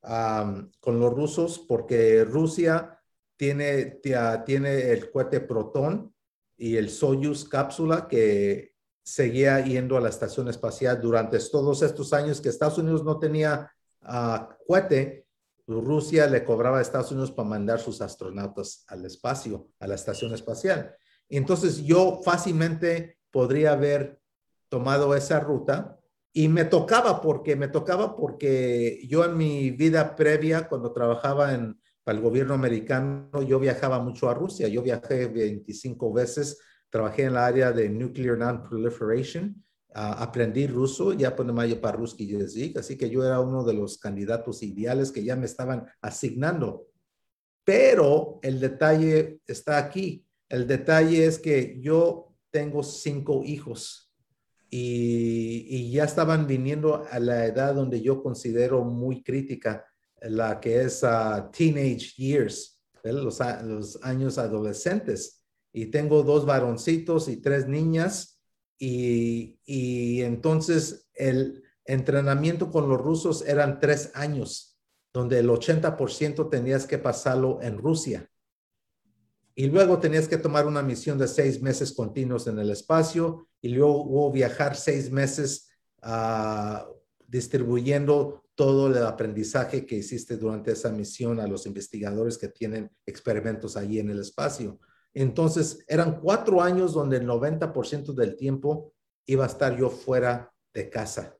con 0.00 1.00
los 1.00 1.12
rusos, 1.12 1.58
porque 1.60 2.24
Rusia 2.24 2.97
tiene, 3.38 4.00
tiene 4.44 4.90
el 4.90 5.10
cohete 5.10 5.40
Proton 5.40 6.12
y 6.56 6.76
el 6.76 6.90
Soyuz 6.90 7.48
cápsula 7.48 8.08
que 8.08 8.72
seguía 9.02 9.64
yendo 9.64 9.96
a 9.96 10.00
la 10.00 10.08
estación 10.08 10.48
espacial 10.48 11.00
durante 11.00 11.38
todos 11.38 11.82
estos 11.82 12.12
años 12.12 12.40
que 12.40 12.48
Estados 12.48 12.78
Unidos 12.78 13.04
no 13.04 13.18
tenía 13.18 13.72
uh, 14.02 14.54
cohete. 14.66 15.24
Rusia 15.66 16.26
le 16.26 16.44
cobraba 16.44 16.78
a 16.78 16.82
Estados 16.82 17.12
Unidos 17.12 17.30
para 17.30 17.48
mandar 17.48 17.78
sus 17.78 18.00
astronautas 18.00 18.84
al 18.88 19.04
espacio, 19.04 19.68
a 19.78 19.86
la 19.86 19.94
estación 19.94 20.34
espacial. 20.34 20.94
Entonces 21.28 21.84
yo 21.84 22.20
fácilmente 22.24 23.18
podría 23.30 23.72
haber 23.72 24.18
tomado 24.68 25.14
esa 25.14 25.40
ruta 25.40 25.98
y 26.32 26.48
me 26.48 26.64
tocaba 26.64 27.20
porque 27.20 27.54
me 27.54 27.68
tocaba 27.68 28.16
porque 28.16 29.06
yo 29.06 29.24
en 29.24 29.36
mi 29.36 29.70
vida 29.70 30.16
previa 30.16 30.68
cuando 30.68 30.92
trabajaba 30.92 31.54
en 31.54 31.78
para 32.08 32.16
el 32.16 32.24
gobierno 32.24 32.54
americano, 32.54 33.42
yo 33.46 33.60
viajaba 33.60 33.98
mucho 34.00 34.30
a 34.30 34.34
Rusia. 34.34 34.66
Yo 34.66 34.82
viajé 34.82 35.26
25 35.26 36.10
veces, 36.10 36.58
trabajé 36.88 37.24
en 37.24 37.32
el 37.32 37.36
área 37.36 37.70
de 37.70 37.90
Nuclear 37.90 38.38
Non-Proliferation, 38.38 39.62
aprendí 39.92 40.66
ruso, 40.66 41.12
ya 41.12 41.36
pues 41.36 41.46
ponemaya 41.46 41.78
parruski 41.78 42.26
yezik, 42.26 42.78
así 42.78 42.96
que 42.96 43.10
yo 43.10 43.26
era 43.26 43.40
uno 43.40 43.62
de 43.62 43.74
los 43.74 43.98
candidatos 43.98 44.62
ideales 44.62 45.12
que 45.12 45.22
ya 45.22 45.36
me 45.36 45.44
estaban 45.44 45.84
asignando. 46.00 46.86
Pero 47.62 48.40
el 48.40 48.58
detalle 48.58 49.42
está 49.46 49.76
aquí. 49.76 50.24
El 50.48 50.66
detalle 50.66 51.26
es 51.26 51.38
que 51.38 51.78
yo 51.78 52.34
tengo 52.50 52.82
cinco 52.84 53.42
hijos 53.44 54.10
y 54.70 55.90
ya 55.90 56.04
estaban 56.04 56.46
viniendo 56.46 57.04
a 57.10 57.20
la 57.20 57.44
edad 57.44 57.74
donde 57.74 58.00
yo 58.00 58.22
considero 58.22 58.82
muy 58.82 59.22
crítica 59.22 59.84
la 60.22 60.60
que 60.60 60.82
es 60.82 61.02
teenage 61.52 62.14
years, 62.16 62.80
los, 63.04 63.40
los, 63.62 63.98
años 64.02 64.38
adolescentes. 64.38 65.42
Y 65.72 65.86
tengo 65.86 66.22
dos 66.22 66.46
varoncitos 66.46 67.28
y 67.28 67.36
tres 67.36 67.68
niñas 67.68 68.40
y, 68.78 69.58
y 69.64 70.22
entonces 70.22 71.08
el 71.14 71.62
entrenamiento 71.84 72.70
con 72.70 72.88
los 72.88 73.00
rusos 73.00 73.46
eran 73.46 73.80
tres 73.80 74.10
años, 74.14 74.78
donde 75.12 75.38
el 75.38 75.48
80% 75.48 76.50
tenías 76.50 76.86
que 76.86 76.98
pasarlo 76.98 77.60
en 77.62 77.78
Rusia. 77.78 78.30
Y 79.54 79.66
luego 79.66 79.98
tenías 79.98 80.28
que 80.28 80.38
tomar 80.38 80.66
una 80.66 80.82
misión 80.82 81.18
de 81.18 81.26
seis 81.26 81.60
meses 81.60 81.92
continuos 81.92 82.46
en 82.46 82.60
el 82.60 82.70
espacio 82.70 83.48
y 83.60 83.70
luego 83.70 84.30
viajar 84.30 84.76
seis 84.76 85.10
meses 85.10 85.68
uh, 86.04 86.86
distribuyendo 87.26 88.44
todo 88.58 88.88
el 88.88 89.06
aprendizaje 89.06 89.86
que 89.86 89.94
hiciste 89.94 90.36
durante 90.36 90.72
esa 90.72 90.90
misión 90.90 91.38
a 91.38 91.46
los 91.46 91.64
investigadores 91.64 92.36
que 92.36 92.48
tienen 92.48 92.90
experimentos 93.06 93.76
allí 93.76 94.00
en 94.00 94.10
el 94.10 94.18
espacio. 94.18 94.80
Entonces, 95.14 95.84
eran 95.86 96.20
cuatro 96.20 96.60
años 96.60 96.92
donde 96.92 97.18
el 97.18 97.26
90% 97.28 98.14
del 98.14 98.34
tiempo 98.34 98.92
iba 99.26 99.44
a 99.44 99.46
estar 99.46 99.78
yo 99.78 99.88
fuera 99.90 100.52
de 100.74 100.90
casa. 100.90 101.38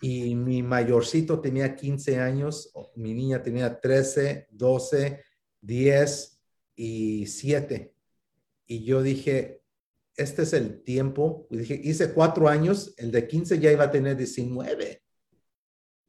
Y 0.00 0.36
mi 0.36 0.62
mayorcito 0.62 1.40
tenía 1.40 1.74
15 1.74 2.20
años, 2.20 2.72
mi 2.94 3.12
niña 3.12 3.42
tenía 3.42 3.80
13, 3.80 4.46
12, 4.48 5.24
10 5.60 6.40
y 6.76 7.26
siete. 7.26 7.96
Y 8.64 8.84
yo 8.84 9.02
dije, 9.02 9.64
este 10.14 10.42
es 10.42 10.52
el 10.52 10.84
tiempo. 10.84 11.48
Y 11.50 11.56
dije, 11.56 11.80
hice 11.82 12.14
cuatro 12.14 12.46
años, 12.46 12.94
el 12.96 13.10
de 13.10 13.26
15 13.26 13.58
ya 13.58 13.72
iba 13.72 13.86
a 13.86 13.90
tener 13.90 14.16
19. 14.16 15.02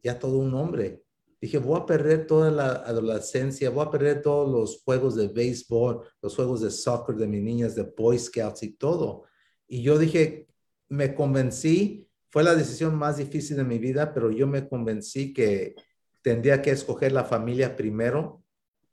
Ya 0.03 0.17
todo 0.19 0.37
un 0.37 0.53
hombre. 0.53 1.03
Dije, 1.39 1.57
voy 1.57 1.79
a 1.79 1.85
perder 1.85 2.27
toda 2.27 2.51
la 2.51 2.71
adolescencia, 2.71 3.71
voy 3.71 3.85
a 3.85 3.89
perder 3.89 4.21
todos 4.21 4.51
los 4.51 4.83
juegos 4.83 5.15
de 5.15 5.27
béisbol, 5.27 6.05
los 6.21 6.35
juegos 6.35 6.61
de 6.61 6.69
soccer 6.69 7.15
de 7.15 7.27
mis 7.27 7.41
niñas, 7.41 7.75
de 7.75 7.81
Boy 7.81 8.19
Scouts 8.19 8.61
y 8.61 8.73
todo. 8.73 9.23
Y 9.67 9.81
yo 9.81 9.97
dije, 9.97 10.47
me 10.89 11.15
convencí, 11.15 12.07
fue 12.29 12.43
la 12.43 12.53
decisión 12.53 12.95
más 12.95 13.17
difícil 13.17 13.57
de 13.57 13.63
mi 13.63 13.79
vida, 13.79 14.13
pero 14.13 14.29
yo 14.29 14.45
me 14.45 14.67
convencí 14.67 15.33
que 15.33 15.75
tendría 16.21 16.61
que 16.61 16.71
escoger 16.71 17.11
la 17.11 17.23
familia 17.23 17.75
primero 17.75 18.43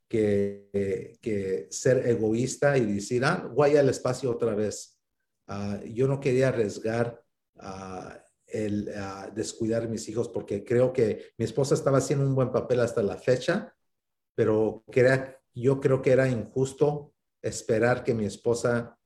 que, 0.07 1.19
que 1.21 1.67
ser 1.69 2.07
egoísta 2.07 2.77
y 2.77 2.93
decir, 2.93 3.23
ah, 3.23 3.47
voy 3.53 3.77
al 3.77 3.89
espacio 3.89 4.31
otra 4.31 4.55
vez. 4.55 4.99
Ah, 5.47 5.79
yo 5.85 6.07
no 6.07 6.19
quería 6.19 6.49
arriesgar 6.49 7.21
uh, 7.55 8.17
el 8.51 8.91
descuidar 9.33 9.83
a 9.83 9.87
mis 9.87 10.07
hijos 10.09 10.29
porque 10.29 10.63
creo 10.63 10.93
que 10.93 11.31
mi 11.37 11.45
esposa 11.45 11.73
estaba 11.73 11.99
haciendo 11.99 12.25
un 12.25 12.35
buen 12.35 12.51
papel 12.51 12.79
hasta 12.79 13.03
la 13.03 13.17
fecha, 13.17 13.75
pero 14.35 14.83
yo 15.53 15.79
creo 15.79 16.01
que 16.01 16.11
era 16.11 16.27
injusto 16.27 17.13
esperar 17.41 18.03
que 18.03 18.13
mi 18.13 18.25
esposa 18.25 18.97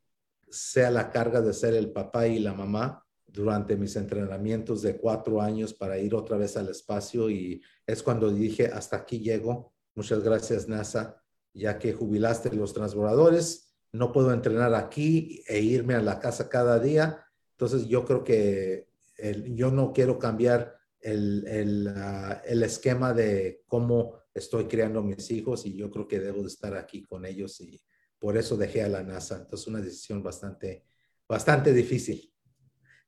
sea 0.49 0.91
la 0.91 1.09
carga 1.11 1.41
de 1.41 1.53
ser 1.53 1.73
el 1.73 1.91
papá 1.91 2.27
y 2.27 2.39
la 2.39 2.53
mamá 2.53 3.05
durante 3.25 3.75
mis 3.75 3.95
entrenamientos 3.95 4.81
de 4.81 4.97
cuatro 4.97 5.41
años 5.41 5.73
para 5.73 5.97
ir 5.97 6.13
otra 6.13 6.37
vez 6.37 6.55
al 6.55 6.69
espacio 6.69 7.29
y 7.29 7.61
es 7.87 8.03
cuando 8.03 8.31
dije, 8.31 8.67
hasta 8.67 8.97
aquí 8.97 9.19
llego, 9.19 9.73
Muchas 9.95 10.23
gracias, 10.23 10.67
NASA, 10.67 11.21
ya 11.53 11.77
que 11.77 11.93
jubilaste 11.93 12.51
los 12.55 12.73
transbordadores. 12.73 13.75
No 13.91 14.11
puedo 14.11 14.33
entrenar 14.33 14.73
aquí 14.73 15.43
e 15.47 15.59
irme 15.59 15.93
a 15.93 16.01
la 16.01 16.19
casa 16.19 16.49
cada 16.49 16.79
día. 16.79 17.27
Entonces, 17.51 17.87
yo 17.87 18.03
creo 18.03 18.23
que 18.23 18.87
yo 19.17 19.71
no 19.71 19.93
quiero 19.93 20.17
cambiar 20.17 20.75
el, 20.99 21.45
el, 21.47 21.93
ah, 21.95 22.41
el, 22.45 22.63
esquema 22.63 23.13
de 23.13 23.61
cómo 23.67 24.19
estoy 24.33 24.65
criando 24.65 25.01
mis 25.03 25.29
hijos 25.31 25.65
y 25.65 25.75
yo 25.75 25.91
creo 25.91 26.07
que 26.07 26.19
debo 26.19 26.41
de 26.41 26.47
estar 26.47 26.75
aquí 26.75 27.03
con 27.03 27.25
ellos 27.25 27.59
y 27.61 27.81
por 28.17 28.37
eso 28.37 28.57
dejé 28.57 28.83
a 28.83 28.89
la 28.89 29.03
NASA. 29.03 29.37
Entonces, 29.37 29.67
una 29.67 29.81
decisión 29.81 30.23
bastante, 30.23 30.85
bastante 31.27 31.73
difícil. 31.73 32.33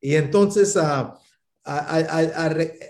Y 0.01 0.15
entonces, 0.15 0.75
a, 0.77 1.17
a, 1.63 1.97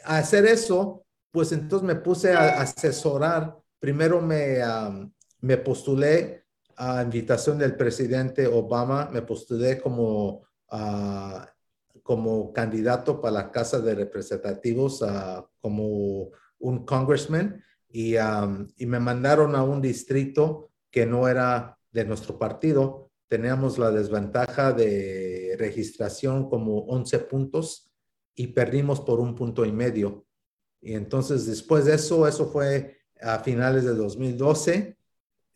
a 0.04 0.18
hacer 0.18 0.46
eso, 0.46 1.06
pues 1.32 1.52
entonces 1.52 1.88
me 1.88 1.96
puse 1.96 2.34
a 2.34 2.62
asesorar 2.62 3.56
primero 3.86 4.20
me, 4.20 4.58
me 5.42 5.58
postulé 5.58 6.46
a 6.76 7.04
invitación 7.04 7.60
del 7.60 7.76
presidente 7.76 8.48
Obama, 8.48 9.10
me 9.12 9.22
postulé 9.22 9.80
como, 9.80 10.42
uh, 10.72 11.40
como 12.06 12.54
candidato 12.54 13.20
para 13.20 13.34
la 13.34 13.52
Casa 13.52 13.80
de 13.80 13.96
Representativos, 13.96 15.02
uh, 15.02 15.44
como 15.60 16.30
un 16.60 16.86
congressman, 16.86 17.64
y, 17.90 18.14
y 18.78 18.86
me 18.86 19.00
mandaron 19.00 19.56
a 19.56 19.64
un 19.64 19.82
distrito 19.82 20.70
que 20.92 21.08
no 21.08 21.28
era 21.28 21.80
de 21.92 22.06
nuestro 22.06 22.38
partido. 22.38 23.10
Teníamos 23.28 23.80
la 23.80 23.90
desventaja 23.90 24.72
de 24.72 25.56
registración 25.58 26.48
como 26.48 26.82
11 26.82 27.20
puntos 27.20 27.92
y 28.36 28.48
perdimos 28.48 29.02
por 29.02 29.20
un 29.20 29.34
punto 29.34 29.66
y 29.66 29.72
medio. 29.72 30.28
Y 30.82 30.94
entonces 30.94 31.48
después 31.48 31.86
de 31.86 31.96
eso, 31.96 32.28
eso 32.28 32.52
fue 32.52 33.00
a 33.20 33.40
finales 33.40 33.84
de 33.84 33.96
2012. 33.96 34.96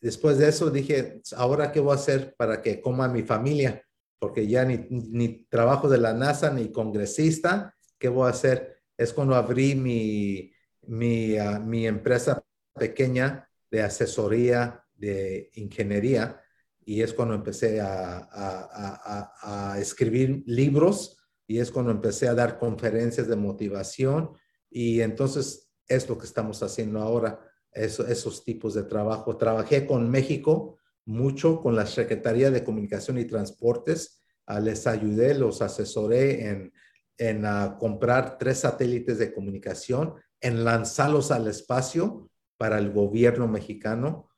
Después 0.01 0.39
de 0.39 0.49
eso 0.49 0.71
dije, 0.71 1.21
ahora 1.35 1.71
qué 1.71 1.79
voy 1.79 1.91
a 1.91 1.95
hacer 1.95 2.33
para 2.35 2.59
que 2.63 2.81
coma 2.81 3.07
mi 3.07 3.21
familia, 3.21 3.85
porque 4.19 4.47
ya 4.47 4.65
ni, 4.65 4.85
ni 4.89 5.45
trabajo 5.45 5.89
de 5.89 5.97
la 5.97 6.13
NASA 6.13 6.51
ni 6.51 6.71
congresista, 6.71 7.73
¿qué 7.97 8.09
voy 8.09 8.27
a 8.27 8.31
hacer? 8.31 8.81
Es 8.97 9.13
cuando 9.13 9.35
abrí 9.35 9.75
mi, 9.75 10.51
mi, 10.87 11.37
ah, 11.37 11.59
mi 11.59 11.87
empresa 11.87 12.43
pequeña 12.73 13.49
de 13.71 13.81
asesoría 13.81 14.83
de 14.93 15.49
ingeniería 15.55 16.41
y 16.83 17.01
es 17.01 17.13
cuando 17.13 17.35
empecé 17.35 17.79
a, 17.79 18.17
a, 18.17 19.31
a, 19.41 19.73
a, 19.73 19.79
escribir 19.79 20.43
libros 20.45 21.17
y 21.47 21.59
es 21.59 21.71
cuando 21.71 21.91
empecé 21.91 22.27
a 22.27 22.33
dar 22.33 22.57
conferencias 22.57 23.27
de 23.27 23.35
motivación 23.35 24.31
y 24.69 25.01
entonces 25.01 25.71
es 25.87 26.09
lo 26.09 26.17
que 26.17 26.25
estamos 26.25 26.61
haciendo 26.61 26.99
ahora 26.99 27.39
esos 27.71 28.43
tipos 28.43 28.73
de 28.73 28.83
trabajo. 28.83 29.37
Trabajé 29.37 29.85
con 29.85 30.09
México 30.09 30.78
mucho, 31.09 31.59
con 31.59 31.75
la 31.75 31.87
Secretaría 31.87 32.51
de 32.51 32.63
Comunicación 32.63 33.17
y 33.17 33.25
Transportes. 33.25 34.21
Ah, 34.45 34.59
les 34.59 34.85
ayudé, 34.85 35.33
los 35.33 35.61
asesoré 35.61 36.47
en, 36.47 36.71
en 37.17 37.45
ah, 37.45 37.77
comprar 37.79 38.37
tres 38.37 38.59
satélites 38.59 39.17
de 39.17 39.33
comunicación, 39.33 40.13
en 40.39 40.63
lanzarlos 40.63 41.31
al 41.31 41.47
espacio 41.47 42.29
para 42.57 42.77
el 42.77 42.91
gobierno 42.91 43.47
mexicano. 43.47 44.29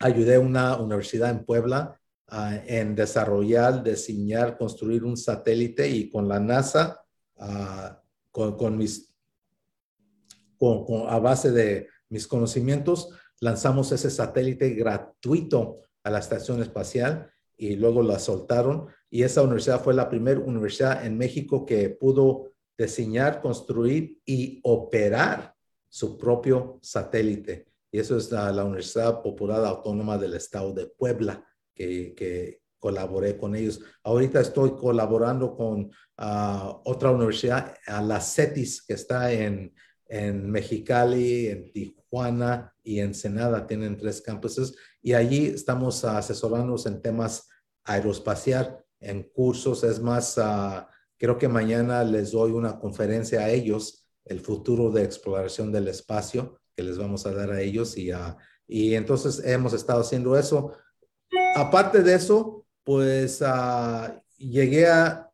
ayudé 0.00 0.36
a 0.36 0.40
una 0.40 0.76
universidad 0.78 1.30
en 1.30 1.44
Puebla 1.44 2.00
ah, 2.28 2.56
en 2.66 2.94
desarrollar, 2.94 3.82
diseñar, 3.82 4.56
construir 4.56 5.04
un 5.04 5.16
satélite 5.16 5.88
y 5.88 6.10
con 6.10 6.26
la 6.26 6.40
NASA, 6.40 7.04
con, 8.30 8.56
con 8.56 8.78
mis 8.78 9.12
a 11.08 11.18
base 11.18 11.50
de 11.50 11.88
mis 12.08 12.28
conocimientos, 12.28 13.08
lanzamos 13.42 13.90
ese 13.90 14.08
satélite 14.08 14.70
gratuito 14.70 15.80
a 16.04 16.10
la 16.10 16.20
estación 16.20 16.62
espacial 16.62 17.28
y 17.56 17.74
luego 17.74 18.02
la 18.02 18.20
soltaron. 18.20 18.86
Y 19.10 19.24
esa 19.24 19.42
universidad 19.42 19.82
fue 19.82 19.94
la 19.94 20.08
primera 20.08 20.38
universidad 20.38 21.04
en 21.04 21.18
México 21.18 21.66
que 21.66 21.90
pudo 21.90 22.52
diseñar, 22.78 23.42
construir 23.42 24.20
y 24.24 24.60
operar 24.62 25.54
su 25.88 26.16
propio 26.16 26.78
satélite. 26.82 27.66
Y 27.90 27.98
eso 27.98 28.16
es 28.16 28.30
la, 28.30 28.64
Universidad 28.64 29.20
Popular 29.20 29.64
Autónoma 29.64 30.16
del 30.18 30.34
Estado 30.34 30.72
de 30.72 30.86
Puebla, 30.86 31.44
que, 31.74 32.14
que 32.14 32.62
colaboré 32.78 33.36
con 33.36 33.56
ellos. 33.56 33.80
Ahorita 34.04 34.40
estoy 34.40 34.76
colaborando 34.76 35.56
con 35.56 35.86
uh, 35.86 36.80
otra 36.84 37.10
universidad, 37.10 37.74
a 37.88 38.00
la 38.00 38.20
CETIS, 38.20 38.82
que 38.82 38.94
está 38.94 39.32
en, 39.32 39.74
en 40.12 40.50
Mexicali, 40.50 41.46
en 41.46 41.72
Tijuana 41.72 42.74
y 42.84 42.98
en 42.98 43.06
Ensenada. 43.06 43.66
Tienen 43.66 43.96
tres 43.96 44.20
campuses 44.20 44.74
y 45.00 45.14
allí 45.14 45.46
estamos 45.46 46.04
asesorándonos 46.04 46.84
en 46.84 47.00
temas 47.00 47.48
aeroespacial, 47.84 48.84
en 49.00 49.22
cursos. 49.22 49.82
Es 49.84 50.00
más, 50.00 50.36
uh, 50.36 50.84
creo 51.16 51.38
que 51.38 51.48
mañana 51.48 52.04
les 52.04 52.32
doy 52.32 52.52
una 52.52 52.78
conferencia 52.78 53.40
a 53.40 53.48
ellos, 53.48 54.06
el 54.26 54.40
futuro 54.40 54.90
de 54.90 55.02
exploración 55.02 55.72
del 55.72 55.88
espacio, 55.88 56.60
que 56.76 56.82
les 56.82 56.98
vamos 56.98 57.24
a 57.24 57.32
dar 57.32 57.50
a 57.50 57.62
ellos 57.62 57.96
y, 57.96 58.12
uh, 58.12 58.36
y 58.68 58.94
entonces 58.94 59.42
hemos 59.46 59.72
estado 59.72 60.02
haciendo 60.02 60.36
eso. 60.36 60.74
Aparte 61.56 62.02
de 62.02 62.14
eso, 62.14 62.66
pues 62.84 63.42
llegué 64.36 64.88
a 64.88 65.30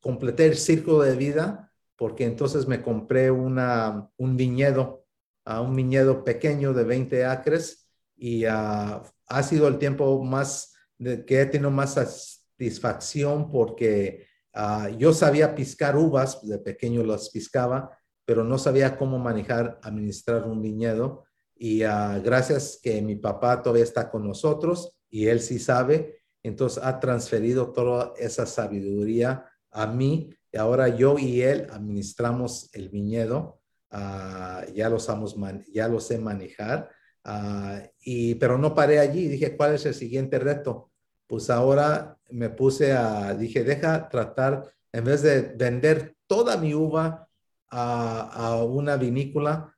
completar 0.00 0.46
el 0.46 0.56
círculo 0.56 1.00
de 1.00 1.16
vida 1.16 1.71
porque 2.02 2.24
entonces 2.24 2.66
me 2.66 2.82
compré 2.82 3.30
una, 3.30 4.10
un 4.16 4.36
viñedo, 4.36 5.06
a 5.44 5.60
un 5.60 5.76
viñedo 5.76 6.24
pequeño 6.24 6.72
de 6.72 6.82
20 6.82 7.26
acres 7.26 7.88
y 8.16 8.44
ha 8.44 9.04
sido 9.44 9.68
el 9.68 9.78
tiempo 9.78 10.20
más 10.24 10.74
que 10.98 11.40
he 11.40 11.46
tenido 11.46 11.70
más 11.70 11.94
satisfacción 11.94 13.52
porque 13.52 14.26
uh, 14.52 14.88
yo 14.98 15.12
sabía 15.12 15.54
piscar 15.54 15.96
uvas, 15.96 16.44
de 16.44 16.58
pequeño 16.58 17.04
las 17.04 17.30
piscaba, 17.30 17.96
pero 18.24 18.42
no 18.42 18.58
sabía 18.58 18.98
cómo 18.98 19.20
manejar, 19.20 19.78
administrar 19.84 20.48
un 20.48 20.60
viñedo. 20.60 21.22
Y 21.54 21.84
uh, 21.84 22.20
gracias 22.20 22.80
que 22.82 23.00
mi 23.00 23.14
papá 23.14 23.62
todavía 23.62 23.84
está 23.84 24.10
con 24.10 24.26
nosotros 24.26 24.98
y 25.08 25.28
él 25.28 25.38
sí 25.38 25.60
sabe, 25.60 26.24
entonces 26.42 26.82
ha 26.82 26.98
transferido 26.98 27.70
toda 27.72 28.12
esa 28.16 28.44
sabiduría 28.44 29.46
a 29.70 29.86
mí 29.86 30.34
ahora 30.56 30.88
yo 30.88 31.18
y 31.18 31.42
él 31.42 31.66
administramos 31.70 32.70
el 32.74 32.88
viñedo, 32.88 33.60
uh, 33.92 34.72
ya, 34.74 34.88
lo 34.88 34.98
sabemos 34.98 35.36
ya 35.72 35.88
lo 35.88 36.00
sé 36.00 36.18
manejar, 36.18 36.90
uh, 37.24 37.86
y, 38.00 38.34
pero 38.36 38.58
no 38.58 38.74
paré 38.74 38.98
allí, 38.98 39.28
dije, 39.28 39.56
¿cuál 39.56 39.74
es 39.74 39.86
el 39.86 39.94
siguiente 39.94 40.38
reto? 40.38 40.90
Pues 41.26 41.48
ahora 41.50 42.18
me 42.30 42.50
puse 42.50 42.92
a, 42.92 43.34
dije, 43.34 43.64
deja 43.64 44.08
tratar, 44.08 44.64
en 44.92 45.04
vez 45.04 45.22
de 45.22 45.54
vender 45.56 46.16
toda 46.26 46.56
mi 46.56 46.74
uva 46.74 47.28
a, 47.70 48.20
a 48.20 48.64
una 48.64 48.96
vinícola, 48.96 49.74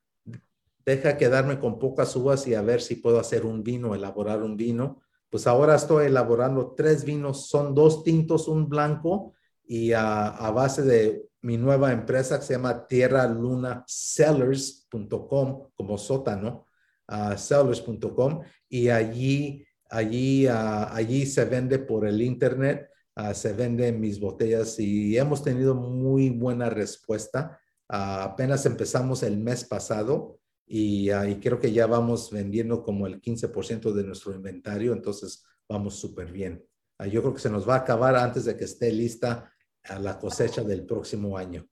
deja 0.84 1.16
quedarme 1.16 1.58
con 1.58 1.78
pocas 1.78 2.14
uvas 2.16 2.46
y 2.46 2.54
a 2.54 2.62
ver 2.62 2.80
si 2.80 2.96
puedo 2.96 3.18
hacer 3.18 3.46
un 3.46 3.62
vino, 3.62 3.94
elaborar 3.94 4.42
un 4.42 4.56
vino. 4.56 5.00
Pues 5.30 5.46
ahora 5.46 5.74
estoy 5.74 6.06
elaborando 6.06 6.74
tres 6.76 7.04
vinos, 7.04 7.48
son 7.48 7.74
dos 7.74 8.04
tintos, 8.04 8.48
un 8.48 8.68
blanco 8.68 9.32
y 9.66 9.92
a, 9.92 10.28
a 10.28 10.50
base 10.50 10.82
de 10.82 11.28
mi 11.44 11.58
nueva 11.58 11.92
empresa 11.92 12.38
que 12.38 12.46
se 12.46 12.54
llama 12.54 12.86
Tierra 12.86 13.26
Luna 13.28 13.84
Sellers.com, 13.86 15.68
como 15.74 15.98
sótano, 15.98 16.66
uh, 17.08 17.36
sellers.com, 17.36 18.40
y 18.66 18.88
allí, 18.88 19.62
allí, 19.90 20.46
uh, 20.46 20.88
allí 20.90 21.26
se 21.26 21.44
vende 21.44 21.78
por 21.80 22.06
el 22.06 22.22
internet, 22.22 22.88
uh, 23.16 23.34
se 23.34 23.52
venden 23.52 24.00
mis 24.00 24.18
botellas 24.18 24.78
y 24.80 25.18
hemos 25.18 25.44
tenido 25.44 25.74
muy 25.74 26.30
buena 26.30 26.70
respuesta. 26.70 27.60
apenas 27.88 28.64
empezamos 28.64 29.22
el 29.22 29.36
mes 29.36 29.64
pasado 29.64 30.38
y, 30.66 31.12
y, 31.12 31.34
creo 31.40 31.60
que 31.60 31.72
ya 31.72 31.86
vamos 31.86 32.30
vendiendo 32.30 32.82
como 32.82 33.06
el 33.06 33.20
15% 33.20 33.92
de 33.92 34.02
nuestro 34.02 34.34
inventario, 34.34 34.94
entonces 34.94 35.44
vamos 35.68 35.96
súper 35.96 36.32
bien. 36.32 36.64
yo 37.12 37.20
creo 37.20 37.34
que 37.34 37.42
se 37.42 37.50
nos 37.50 37.68
va 37.68 37.74
a 37.74 37.78
acabar 37.80 38.16
antes 38.16 38.46
de 38.46 38.56
que 38.56 38.64
esté 38.64 38.90
lista 38.90 39.53
a 39.84 39.98
la 39.98 40.18
cosecha 40.18 40.62
del 40.62 40.84
próximo 40.84 41.36
año. 41.36 41.66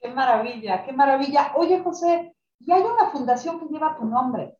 Qué 0.00 0.08
maravilla, 0.08 0.84
qué 0.84 0.92
maravilla. 0.92 1.52
Oye, 1.56 1.80
José, 1.80 2.34
y 2.60 2.72
hay 2.72 2.82
una 2.82 3.10
fundación 3.10 3.58
que 3.60 3.72
lleva 3.72 3.96
tu 3.96 4.04
nombre, 4.04 4.56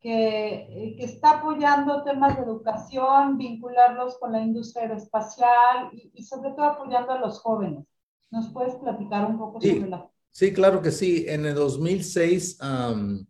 que, 0.00 0.54
eh, 0.54 0.96
que 0.96 1.04
está 1.04 1.38
apoyando 1.38 2.02
temas 2.04 2.36
de 2.36 2.42
educación, 2.42 3.36
vincularlos 3.36 4.18
con 4.18 4.32
la 4.32 4.40
industria 4.40 4.84
aeroespacial 4.84 5.90
y, 5.92 6.10
y, 6.14 6.22
sobre 6.24 6.50
todo 6.50 6.64
apoyando 6.64 7.12
a 7.12 7.18
los 7.18 7.40
jóvenes. 7.40 7.84
¿Nos 8.30 8.48
puedes 8.52 8.74
platicar 8.76 9.26
un 9.26 9.38
poco 9.38 9.60
sí, 9.60 9.74
sobre 9.74 9.90
la... 9.90 10.10
Sí, 10.30 10.52
claro 10.52 10.82
que 10.82 10.90
sí. 10.90 11.24
En 11.28 11.46
el 11.46 11.54
2006, 11.54 12.58
um, 12.62 13.26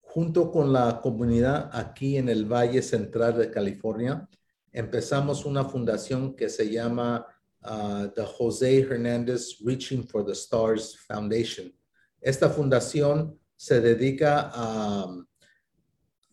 junto 0.00 0.50
con 0.50 0.72
la 0.72 1.00
comunidad 1.00 1.70
aquí 1.72 2.16
en 2.16 2.28
el 2.28 2.44
Valle 2.44 2.82
Central 2.82 3.38
de 3.38 3.50
California, 3.50 4.28
empezamos 4.72 5.44
una 5.44 5.64
fundación 5.64 6.34
que 6.34 6.48
se 6.48 6.70
llama 6.70 7.26
uh, 7.64 8.08
the 8.14 8.24
Jose 8.24 8.82
Hernandez 8.82 9.56
Reaching 9.64 10.02
for 10.02 10.24
the 10.24 10.34
Stars 10.34 10.96
Foundation. 11.08 11.72
Esta 12.20 12.50
fundación 12.50 13.38
se 13.56 13.80
dedica 13.80 14.50
a, 14.52 15.06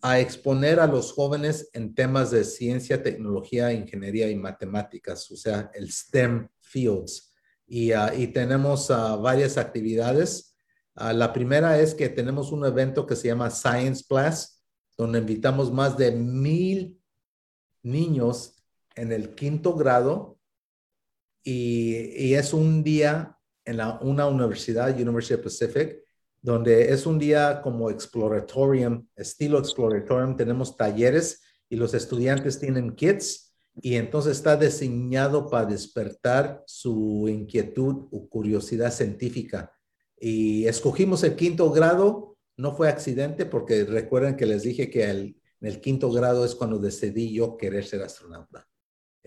a, 0.02 0.20
exponer 0.20 0.80
a 0.80 0.86
los 0.86 1.12
jóvenes 1.12 1.70
en 1.72 1.94
temas 1.94 2.30
de 2.30 2.44
ciencia, 2.44 3.02
tecnología, 3.02 3.72
ingeniería 3.72 4.30
y 4.30 4.36
matemáticas, 4.36 5.30
o 5.30 5.36
sea, 5.36 5.70
el 5.74 5.90
STEM 5.90 6.48
fields. 6.60 7.32
Y, 7.66 7.92
uh, 7.92 8.12
y 8.16 8.28
tenemos 8.28 8.88
uh, 8.90 9.20
varias 9.20 9.58
actividades. 9.58 10.54
Uh, 10.96 11.12
la 11.12 11.32
primera 11.32 11.78
es 11.78 11.94
que 11.94 12.08
tenemos 12.08 12.50
un 12.52 12.64
evento 12.64 13.06
que 13.06 13.16
se 13.16 13.28
llama 13.28 13.50
Science 13.50 14.04
Class, 14.06 14.62
donde 14.96 15.18
invitamos 15.18 15.70
más 15.70 15.96
de 15.96 16.10
mil 16.12 16.98
niños 17.82 18.56
en 18.94 19.12
el 19.12 19.34
quinto 19.34 19.74
grado 19.74 20.37
y, 21.42 22.34
es 22.34 22.52
un 22.52 22.82
día 22.82 23.36
en 23.64 23.76
la, 23.78 23.98
una 24.00 24.26
universidad, 24.26 24.98
University 24.98 25.40
Pacific, 25.42 25.98
donde 26.40 26.92
es 26.92 27.06
un 27.06 27.18
día 27.18 27.60
como 27.62 27.90
exploratorium, 27.90 29.06
estilo 29.16 29.58
exploratorium, 29.58 30.36
tenemos 30.36 30.76
talleres 30.76 31.42
y 31.68 31.76
los 31.76 31.94
estudiantes 31.94 32.58
tienen 32.58 32.94
kits 32.94 33.54
y 33.80 33.96
entonces 33.96 34.36
está 34.36 34.56
diseñado 34.56 35.48
para 35.48 35.66
despertar 35.66 36.62
su 36.66 37.26
inquietud 37.28 38.08
o 38.10 38.28
curiosidad 38.28 38.92
científica. 38.92 39.72
Y 40.20 40.66
escogimos 40.66 41.22
el 41.22 41.36
quinto 41.36 41.70
grado, 41.70 42.36
no 42.56 42.74
fue 42.74 42.88
accidente 42.88 43.46
porque 43.46 43.84
recuerden 43.84 44.36
que 44.36 44.46
les 44.46 44.62
dije 44.62 44.90
que 44.90 45.04
el, 45.04 45.40
en 45.60 45.68
el 45.68 45.80
quinto 45.80 46.10
grado 46.10 46.44
es 46.44 46.54
cuando 46.54 46.78
decidí 46.78 47.32
yo 47.32 47.56
querer 47.56 47.84
ser 47.84 48.02
astronauta. 48.02 48.66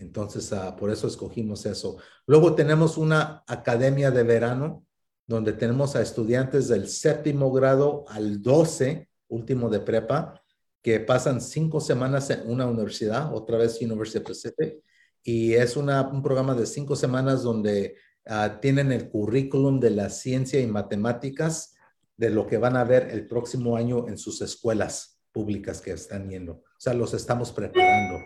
Entonces, 0.02 0.52
uh, 0.52 0.76
por 0.76 0.90
eso 0.90 1.08
escogimos 1.08 1.66
eso. 1.66 1.98
Luego 2.26 2.56
tenemos 2.56 2.98
una 2.98 3.44
academia 3.48 4.12
de 4.12 4.24
verano 4.24 4.86
donde 5.28 5.54
tenemos 5.54 5.96
a 5.96 6.02
estudiantes 6.02 6.68
del 6.68 6.88
séptimo 6.90 7.52
grado 7.52 8.04
al 8.10 8.42
12, 8.42 9.08
último 9.30 9.70
de 9.70 9.80
prepa, 9.80 10.42
que 10.82 11.00
pasan 11.00 11.40
cinco 11.40 11.80
semanas 11.80 12.30
en 12.32 12.50
una 12.50 12.66
universidad, 12.66 13.34
otra 13.34 13.58
vez 13.58 13.80
University 13.80 14.20
Pacific, 14.20 14.84
y 15.24 15.54
es 15.54 15.78
un 15.78 16.24
programa 16.24 16.56
de 16.56 16.66
cinco 16.66 16.96
semanas 16.96 17.44
donde 17.44 17.96
uh, 18.26 18.60
tienen 18.60 18.92
el 18.92 19.08
currículum 19.08 19.80
de 19.80 19.92
la 19.92 20.10
ciencia 20.10 20.60
y 20.60 20.66
matemáticas 20.66 21.76
de 22.18 22.32
lo 22.32 22.48
que 22.48 22.58
van 22.58 22.76
a 22.76 22.84
ver 22.84 23.10
el 23.12 23.28
próximo 23.28 23.78
año 23.78 24.08
en 24.08 24.18
sus 24.18 24.42
escuelas 24.42 25.20
públicas 25.32 25.80
que 25.80 25.92
están 25.92 26.28
yendo. 26.28 26.54
O 26.54 26.80
sea, 26.80 26.96
los 26.96 27.14
estamos 27.14 27.52
preparando. 27.52 28.18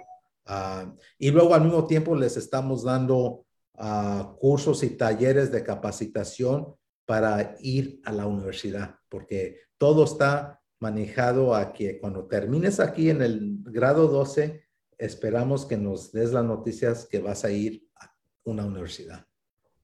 Uh, 0.47 0.95
y 1.17 1.31
luego 1.31 1.55
al 1.55 1.63
mismo 1.63 1.87
tiempo 1.87 2.15
les 2.15 2.37
estamos 2.37 2.83
dando 2.83 3.45
uh, 3.73 4.35
cursos 4.37 4.83
y 4.83 4.91
talleres 4.91 5.51
de 5.51 5.63
capacitación 5.63 6.75
para 7.05 7.55
ir 7.61 7.99
a 8.05 8.11
la 8.11 8.27
universidad, 8.27 8.95
porque 9.09 9.61
todo 9.77 10.03
está 10.03 10.61
manejado 10.79 11.55
a 11.55 11.73
que 11.73 11.99
cuando 11.99 12.27
termines 12.27 12.79
aquí 12.79 13.09
en 13.09 13.21
el 13.21 13.57
grado 13.63 14.07
12, 14.07 14.63
esperamos 14.97 15.65
que 15.65 15.77
nos 15.77 16.11
des 16.11 16.31
las 16.31 16.45
noticias 16.45 17.05
que 17.05 17.19
vas 17.19 17.43
a 17.43 17.51
ir 17.51 17.87
a 17.95 18.13
una 18.43 18.65
universidad. 18.65 19.25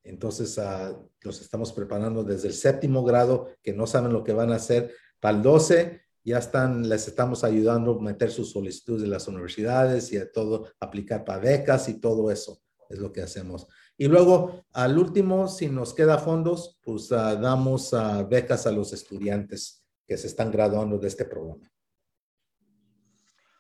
Entonces, 0.04 0.58
uh, 0.58 1.10
los 1.22 1.42
estamos 1.42 1.74
preparando 1.74 2.24
desde 2.24 2.48
el 2.48 2.54
séptimo 2.54 3.04
grado, 3.04 3.50
que 3.62 3.74
no 3.74 3.88
saben 3.88 4.14
lo 4.14 4.24
que 4.24 4.34
van 4.34 4.52
a 4.52 4.56
hacer, 4.56 4.94
para 5.20 5.38
el 5.38 5.44
12 5.44 6.02
ya 6.24 6.38
están, 6.38 6.88
les 6.88 7.08
estamos 7.08 7.44
ayudando 7.44 7.98
a 7.98 8.02
meter 8.02 8.32
sus 8.32 8.52
solicitudes 8.52 9.02
de 9.02 9.08
las 9.08 9.28
universidades 9.28 10.12
y 10.14 10.18
a 10.18 10.32
todo, 10.32 10.68
aplicar 10.80 11.26
para 11.26 11.40
becas 11.40 11.90
y 11.90 12.00
todo 12.00 12.30
eso 12.32 12.62
es 12.90 13.00
lo 13.00 13.12
que 13.12 13.22
hacemos. 13.22 13.68
Y 13.98 14.08
luego, 14.08 14.66
al 14.74 14.98
último, 14.98 15.48
si 15.48 15.70
nos 15.70 15.94
queda 15.94 16.18
fondos, 16.18 16.80
pues 16.84 17.12
uh, 17.12 17.40
damos 17.40 17.94
uh, 17.94 18.28
becas 18.28 18.68
a 18.68 18.72
los 18.72 18.94
estudiantes 18.94 19.84
que 20.08 20.18
se 20.18 20.28
están 20.28 20.52
graduando 20.52 20.98
de 20.98 21.08
este 21.08 21.26
programa. 21.26 21.72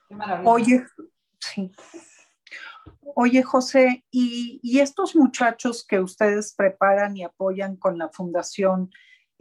Qué 0.10 0.16
Oye, 0.46 0.86
sí. 1.40 1.72
Oye, 3.16 3.44
José, 3.44 4.06
¿y, 4.12 4.60
¿y 4.64 4.80
estos 4.80 5.16
muchachos 5.16 5.86
que 5.86 6.00
ustedes 6.00 6.54
preparan 6.54 7.16
y 7.16 7.24
apoyan 7.24 7.76
con 7.78 7.98
la 7.98 8.10
fundación, 8.10 8.92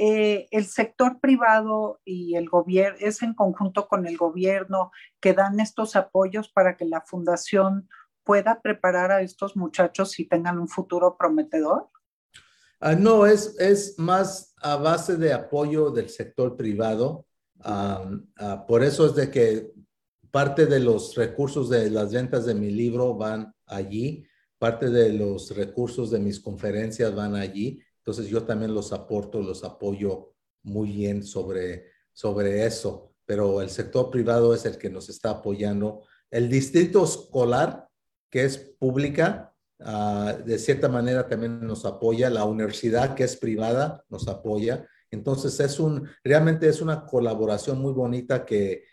eh, 0.03 0.49
el 0.51 0.65
sector 0.65 1.21
privado 1.21 2.01
y 2.07 2.35
el 2.35 2.49
gobierno, 2.49 2.97
es 3.01 3.21
en 3.21 3.35
conjunto 3.35 3.87
con 3.87 4.07
el 4.07 4.17
gobierno 4.17 4.93
que 5.21 5.35
dan 5.35 5.61
estos 5.61 5.95
apoyos 5.95 6.49
para 6.49 6.79
que 6.79 6.87
la 6.87 7.03
fundación 7.03 7.87
pueda 8.25 8.63
preparar 8.63 9.13
a 9.13 9.21
estos 9.21 9.59
muchachos 9.59 10.19
y 10.19 10.27
tengan 10.27 10.59
un 10.59 10.69
futuro 10.69 11.19
prometedor? 11.19 11.91
Ah, 12.81 12.95
no, 12.95 13.27
es, 13.27 13.55
es 13.59 13.99
más 13.99 14.55
a 14.63 14.77
base 14.77 15.19
de 15.19 15.35
apoyo 15.35 15.91
del 15.91 16.09
sector 16.09 16.57
privado. 16.57 17.27
Ah, 17.63 18.03
por 18.67 18.83
eso 18.83 19.05
es 19.05 19.15
de 19.15 19.31
que 19.31 19.71
parte 20.31 20.65
de 20.65 20.81
los 20.81 21.15
recursos 21.15 21.69
de 21.69 21.91
las 21.91 22.11
ventas 22.11 22.47
de 22.47 22.55
mi 22.55 22.71
libro 22.71 23.17
van 23.17 23.55
allí, 23.67 24.25
parte 24.59 24.89
de 24.89 25.13
los 25.13 25.55
recursos 25.55 26.11
de 26.11 26.21
mis 26.21 26.41
conferencias 26.41 27.15
van 27.15 27.35
allí. 27.35 27.83
Entonces 28.01 28.27
yo 28.29 28.43
también 28.43 28.75
los 28.75 28.93
aporto, 28.93 29.41
los 29.41 29.65
apoyo 29.65 30.35
muy 30.63 30.91
bien 30.91 31.23
sobre, 31.23 31.87
sobre 32.13 32.67
eso, 32.67 33.15
pero 33.25 33.63
el 33.63 33.71
sector 33.71 34.11
privado 34.11 34.55
es 34.55 34.65
el 34.67 34.77
que 34.77 34.91
nos 34.91 35.09
está 35.09 35.31
apoyando. 35.31 36.03
El 36.31 36.49
distrito 36.49 37.05
escolar, 37.05 37.89
que 38.31 38.45
es 38.45 38.59
pública, 38.59 39.55
ah, 39.81 40.37
de 40.45 40.59
cierta 40.59 40.89
manera 40.89 41.29
también 41.29 41.67
nos 41.67 41.85
apoya. 41.85 42.31
La 42.31 42.45
universidad, 42.45 43.15
que 43.15 43.25
es 43.25 43.37
privada, 43.37 44.05
nos 44.09 44.29
apoya. 44.29 44.87
Entonces 45.11 45.59
es 45.61 45.79
un, 45.81 46.09
realmente 46.25 46.69
es 46.69 46.81
una 46.81 47.05
colaboración 47.07 47.81
muy 47.81 47.93
bonita 47.93 48.45
que 48.45 48.85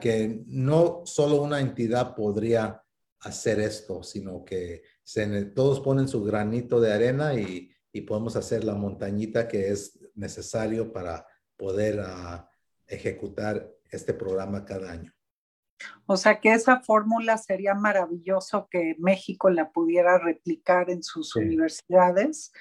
que 0.00 0.42
no 0.46 1.02
solo 1.04 1.42
una 1.42 1.60
entidad 1.60 2.14
podría 2.14 2.82
hacer 3.20 3.60
esto, 3.60 4.02
sino 4.02 4.44
que 4.44 4.82
se, 5.02 5.44
todos 5.46 5.80
ponen 5.80 6.08
su 6.08 6.22
granito 6.24 6.80
de 6.80 6.92
arena 6.92 7.34
y, 7.34 7.70
podemos 8.02 8.36
hacer 8.36 8.64
la 8.64 8.74
montañita 8.74 9.48
que 9.48 9.68
es 9.68 9.98
necesario 10.14 10.92
para 10.92 11.26
poder 11.56 12.00
ah, 12.00 12.48
ejecutar 12.86 13.70
este 13.90 14.14
programa 14.14 14.64
cada 14.64 14.92
año. 14.92 15.12
O 16.06 16.16
sea 16.16 16.40
que 16.40 16.52
esa 16.52 16.80
fórmula 16.80 17.38
sería 17.38 17.74
maravilloso 17.74 18.68
que 18.70 18.96
México 18.98 19.50
la 19.50 19.70
pudiera 19.72 20.18
replicar 20.18 20.90
en 20.90 21.02
sus 21.02 21.34
universidades 21.36 22.52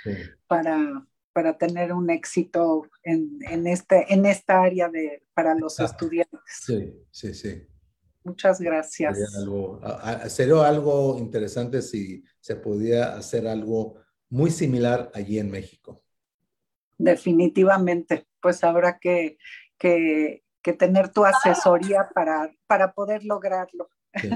para 0.47 1.05
para 1.33 1.57
tener 1.57 1.93
un 1.93 2.09
éxito 2.09 2.83
en, 3.01 3.39
en, 3.49 3.65
este, 3.67 4.13
en 4.13 4.25
esta 4.25 4.61
área 4.61 4.89
de, 4.89 5.23
para 5.33 5.55
los 5.55 5.79
estudiantes. 5.79 6.41
Sí, 6.65 6.93
sí, 7.11 7.33
sí. 7.33 7.67
Muchas 8.23 8.59
gracias. 8.59 9.17
Sería 10.27 10.67
algo, 10.67 11.17
interesante 11.17 11.81
si 11.81 12.23
se 12.41 12.57
podía 12.57 13.15
hacer 13.15 13.47
algo 13.47 13.95
muy 14.29 14.51
similar 14.51 15.11
allí 15.13 15.39
en 15.39 15.51
México. 15.51 16.01
Definitivamente, 16.97 18.27
pues 18.41 18.63
habrá 18.63 18.99
que, 18.99 19.37
que, 19.77 20.43
que 20.61 20.73
tener 20.73 21.11
tu 21.11 21.25
asesoría 21.25 22.09
para, 22.13 22.51
para 22.67 22.93
poder 22.93 23.23
lograrlo. 23.23 23.89
Sí. 24.15 24.29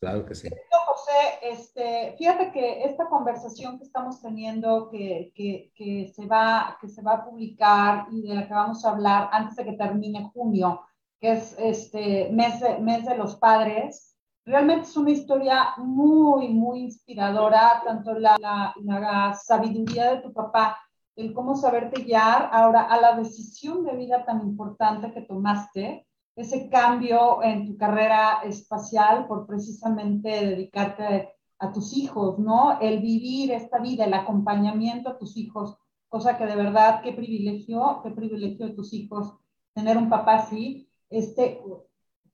Claro 0.00 0.24
que 0.24 0.34
sí. 0.34 0.48
José, 0.86 1.38
este, 1.42 2.14
fíjate 2.16 2.52
que 2.52 2.84
esta 2.84 3.06
conversación 3.06 3.78
que 3.78 3.84
estamos 3.84 4.22
teniendo, 4.22 4.88
que, 4.88 5.30
que, 5.34 5.72
que, 5.74 6.10
se 6.14 6.24
va, 6.24 6.78
que 6.80 6.88
se 6.88 7.02
va 7.02 7.12
a 7.12 7.24
publicar 7.24 8.06
y 8.10 8.22
de 8.22 8.34
la 8.34 8.48
que 8.48 8.54
vamos 8.54 8.82
a 8.82 8.90
hablar 8.92 9.28
antes 9.30 9.56
de 9.56 9.64
que 9.64 9.72
termine 9.72 10.30
junio, 10.32 10.80
que 11.20 11.32
es 11.32 11.54
este 11.58 12.30
mes 12.32 12.60
de, 12.60 12.78
mes 12.78 13.04
de 13.04 13.14
los 13.14 13.36
padres, 13.36 14.16
realmente 14.44 14.88
es 14.88 14.96
una 14.96 15.10
historia 15.10 15.74
muy, 15.78 16.48
muy 16.48 16.80
inspiradora, 16.80 17.82
tanto 17.84 18.14
la, 18.14 18.36
la, 18.38 18.74
la 18.82 19.34
sabiduría 19.34 20.14
de 20.14 20.22
tu 20.22 20.32
papá, 20.32 20.78
el 21.16 21.32
cómo 21.32 21.56
saberte 21.56 22.02
guiar 22.02 22.48
ahora 22.52 22.82
a 22.82 23.00
la 23.00 23.16
decisión 23.16 23.84
de 23.84 23.96
vida 23.96 24.24
tan 24.24 24.40
importante 24.40 25.12
que 25.12 25.22
tomaste 25.22 26.06
ese 26.36 26.68
cambio 26.70 27.42
en 27.42 27.66
tu 27.66 27.76
carrera 27.76 28.40
espacial 28.44 29.26
por 29.26 29.46
precisamente 29.46 30.28
dedicarte 30.28 31.34
a 31.58 31.72
tus 31.72 31.94
hijos, 31.96 32.38
¿no? 32.38 32.80
El 32.80 33.00
vivir 33.00 33.52
esta 33.52 33.78
vida, 33.78 34.04
el 34.04 34.14
acompañamiento 34.14 35.10
a 35.10 35.18
tus 35.18 35.36
hijos, 35.36 35.76
cosa 36.08 36.38
que 36.38 36.46
de 36.46 36.56
verdad, 36.56 37.02
qué 37.02 37.12
privilegio, 37.12 38.00
qué 38.02 38.10
privilegio 38.10 38.66
de 38.66 38.72
tus 38.72 38.94
hijos 38.94 39.34
tener 39.74 39.98
un 39.98 40.08
papá 40.08 40.36
así. 40.36 40.88
Este, 41.10 41.60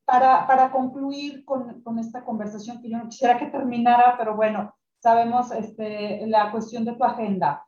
para, 0.07 0.47
para 0.47 0.71
concluir 0.71 1.45
con, 1.45 1.83
con 1.83 1.99
esta 1.99 2.25
conversación, 2.25 2.81
que 2.81 2.89
yo 2.89 2.97
no 2.97 3.09
quisiera 3.09 3.39
que 3.39 3.47
terminara, 3.47 4.17
pero 4.17 4.35
bueno, 4.35 4.75
sabemos 5.01 5.51
este, 5.51 6.27
la 6.27 6.51
cuestión 6.51 6.87
de 6.87 6.95
tu 6.95 7.05
agenda 7.05 7.67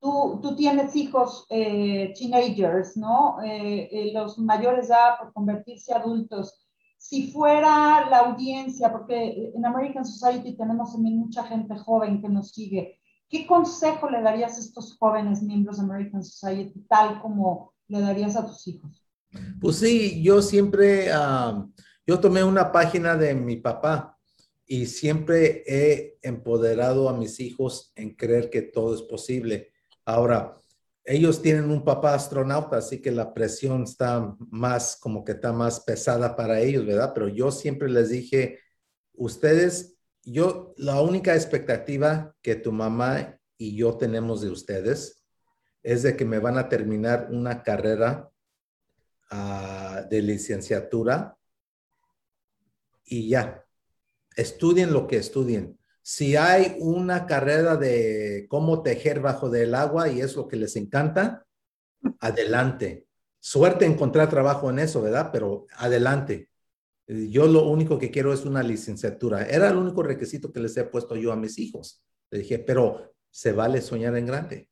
tú, 0.00 0.40
tú 0.42 0.56
tienes 0.56 0.96
hijos 0.96 1.46
eh, 1.50 2.12
teenagers, 2.18 2.96
¿no? 2.96 3.40
Eh, 3.42 3.88
eh, 3.92 4.12
los 4.12 4.38
mayores 4.38 4.88
ya 4.88 5.16
por 5.18 5.32
convertirse 5.32 5.94
adultos. 5.94 6.66
Si 6.98 7.30
fuera 7.30 8.08
la 8.10 8.18
audiencia, 8.20 8.90
porque 8.90 9.52
en 9.54 9.64
American 9.64 10.04
Society 10.04 10.56
tenemos 10.56 10.92
también 10.92 11.18
mucha 11.18 11.44
gente 11.44 11.76
joven 11.76 12.20
que 12.20 12.28
nos 12.28 12.50
sigue, 12.52 13.00
¿qué 13.28 13.46
consejo 13.46 14.10
le 14.10 14.20
darías 14.20 14.56
a 14.56 14.60
estos 14.60 14.98
jóvenes 14.98 15.42
miembros 15.42 15.78
de 15.78 15.84
American 15.84 16.22
Society 16.22 16.84
tal 16.88 17.20
como 17.22 17.72
le 17.88 18.00
darías 18.00 18.36
a 18.36 18.46
tus 18.46 18.66
hijos? 18.68 18.99
Pues 19.60 19.76
sí, 19.76 20.22
yo 20.22 20.42
siempre, 20.42 21.08
yo 22.06 22.20
tomé 22.20 22.42
una 22.42 22.72
página 22.72 23.16
de 23.16 23.34
mi 23.34 23.56
papá 23.56 24.18
y 24.66 24.86
siempre 24.86 25.64
he 25.66 26.18
empoderado 26.22 27.08
a 27.08 27.16
mis 27.16 27.40
hijos 27.40 27.92
en 27.96 28.14
creer 28.14 28.50
que 28.50 28.62
todo 28.62 28.94
es 28.94 29.02
posible. 29.02 29.72
Ahora, 30.04 30.56
ellos 31.04 31.42
tienen 31.42 31.70
un 31.70 31.84
papá 31.84 32.14
astronauta, 32.14 32.76
así 32.76 33.00
que 33.00 33.10
la 33.10 33.34
presión 33.34 33.84
está 33.84 34.36
más, 34.50 34.96
como 34.96 35.24
que 35.24 35.32
está 35.32 35.52
más 35.52 35.80
pesada 35.80 36.36
para 36.36 36.60
ellos, 36.60 36.86
¿verdad? 36.86 37.12
Pero 37.14 37.28
yo 37.28 37.50
siempre 37.50 37.90
les 37.90 38.10
dije, 38.10 38.60
ustedes, 39.14 39.96
yo, 40.22 40.74
la 40.76 41.00
única 41.00 41.34
expectativa 41.34 42.36
que 42.42 42.54
tu 42.54 42.70
mamá 42.70 43.38
y 43.56 43.76
yo 43.76 43.96
tenemos 43.96 44.40
de 44.40 44.50
ustedes 44.50 45.24
es 45.82 46.02
de 46.02 46.16
que 46.16 46.24
me 46.24 46.38
van 46.38 46.58
a 46.58 46.68
terminar 46.68 47.28
una 47.30 47.62
carrera 47.62 48.29
ah, 49.30 50.02
de 50.10 50.22
licenciatura 50.22 51.36
y 53.04 53.28
ya, 53.28 53.64
estudien 54.36 54.92
lo 54.92 55.06
que 55.06 55.16
estudien. 55.16 55.78
Si 56.02 56.36
hay 56.36 56.76
una 56.78 57.26
carrera 57.26 57.76
de 57.76 58.46
cómo 58.48 58.82
tejer 58.82 59.20
bajo 59.20 59.50
del 59.50 59.74
agua 59.74 60.08
y 60.08 60.20
es 60.20 60.36
lo 60.36 60.48
que 60.48 60.56
les 60.56 60.76
encanta, 60.76 61.46
adelante. 62.20 63.06
Suerte 63.40 63.84
encontrar 63.84 64.28
trabajo 64.28 64.70
en 64.70 64.78
eso, 64.78 65.02
¿verdad? 65.02 65.30
Pero 65.32 65.66
adelante. 65.76 66.50
Yo 67.06 67.46
lo 67.46 67.68
único 67.68 67.98
que 67.98 68.10
quiero 68.10 68.32
es 68.32 68.44
una 68.44 68.62
licenciatura. 68.62 69.44
Era 69.44 69.68
el 69.68 69.76
único 69.76 70.02
requisito 70.02 70.52
que 70.52 70.60
les 70.60 70.76
he 70.76 70.84
puesto 70.84 71.16
yo 71.16 71.32
a 71.32 71.36
mis 71.36 71.58
hijos. 71.58 72.02
Le 72.30 72.38
dije, 72.40 72.58
pero 72.60 73.12
se 73.30 73.52
vale 73.52 73.80
soñar 73.80 74.16
en 74.16 74.26
grande. 74.26 74.68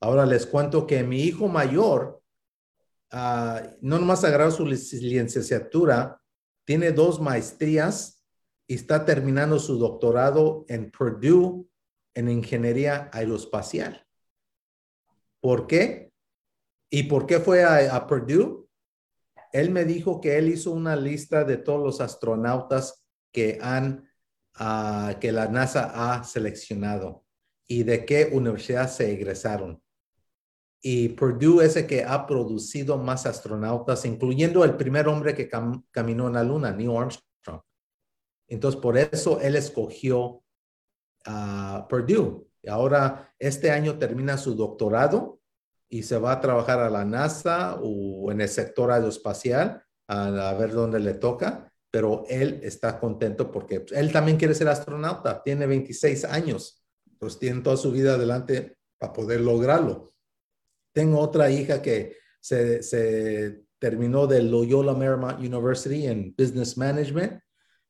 Ahora 0.00 0.24
les 0.24 0.46
cuento 0.46 0.86
que 0.86 1.02
mi 1.02 1.22
hijo 1.22 1.48
mayor, 1.48 2.19
uh, 3.12 3.76
no 3.80 3.98
nomás 3.98 4.24
agarró 4.24 4.50
su 4.50 4.66
licenciatura, 4.66 6.20
tiene 6.64 6.92
dos 6.92 7.20
maestrías 7.20 8.24
y 8.66 8.74
está 8.74 9.04
terminando 9.04 9.58
su 9.58 9.78
doctorado 9.78 10.64
en 10.68 10.90
Purdue 10.90 11.66
en 12.14 12.28
ingeniería 12.28 13.10
aeroespacial. 13.12 14.06
¿Por 15.40 15.66
qué? 15.66 16.12
¿Y 16.90 17.04
por 17.04 17.26
qué 17.26 17.40
fue 17.40 17.64
a, 17.64 18.06
Purdue? 18.06 18.68
Él 19.52 19.70
me 19.70 19.84
dijo 19.84 20.20
que 20.20 20.38
él 20.38 20.48
hizo 20.48 20.70
una 20.72 20.96
lista 20.96 21.44
de 21.44 21.56
todos 21.56 21.82
los 21.82 22.00
astronautas 22.00 23.04
que 23.32 23.58
han, 23.60 24.08
ah, 24.54 25.16
que 25.20 25.32
la 25.32 25.48
NASA 25.48 25.90
ha 25.94 26.24
seleccionado 26.24 27.24
y 27.66 27.84
de 27.84 28.04
qué 28.04 28.28
universidad 28.32 28.88
se 28.88 29.12
egresaron. 29.12 29.82
Y 30.82 31.10
Purdue 31.10 31.64
es 31.64 31.76
el 31.76 31.86
que 31.86 32.04
ha 32.04 32.26
producido 32.26 32.96
más 32.96 33.26
astronautas, 33.26 34.04
incluyendo 34.04 34.64
el 34.64 34.76
primer 34.76 35.08
hombre 35.08 35.34
que 35.34 35.48
caminó 35.90 36.28
en 36.28 36.32
la 36.32 36.42
Luna, 36.42 36.72
Neil 36.72 36.96
Armstrong. 36.96 37.60
Entonces, 38.48 38.80
por 38.80 38.96
eso 38.96 39.40
él 39.40 39.56
escogió 39.56 40.42
a 41.26 41.86
Purdue. 41.88 42.46
Y 42.62 42.68
ahora, 42.68 43.34
este 43.38 43.70
año 43.70 43.98
termina 43.98 44.38
su 44.38 44.54
doctorado 44.54 45.40
y 45.88 46.02
se 46.02 46.18
va 46.18 46.32
a 46.32 46.40
trabajar 46.40 46.78
a 46.80 46.88
la 46.88 47.04
NASA 47.04 47.78
o 47.82 48.30
en 48.30 48.40
el 48.40 48.48
sector 48.48 48.90
aeroespacial 48.90 49.82
a, 50.08 50.54
ver 50.54 50.72
dónde 50.72 51.00
le 51.00 51.14
toca, 51.14 51.72
pero 51.90 52.24
él 52.28 52.60
está 52.62 52.98
contento 52.98 53.50
porque 53.50 53.84
él 53.90 54.12
también 54.12 54.36
quiere 54.36 54.54
ser 54.54 54.68
astronauta, 54.68 55.42
tiene 55.42 55.66
26 55.66 56.24
años, 56.24 56.84
pues 57.18 57.38
tiene 57.38 57.60
toda 57.60 57.76
su 57.76 57.92
vida 57.92 58.14
adelante 58.14 58.76
para 58.98 59.12
poder 59.12 59.40
lograrlo. 59.40 60.09
Tengo 60.92 61.18
otra 61.20 61.50
hija 61.50 61.82
que 61.82 62.16
se, 62.40 62.82
se 62.82 63.62
terminó 63.78 64.26
de 64.26 64.42
Loyola 64.42 64.94
Marymount 64.94 65.40
University 65.40 66.06
en 66.06 66.34
Business 66.36 66.76
Management 66.76 67.40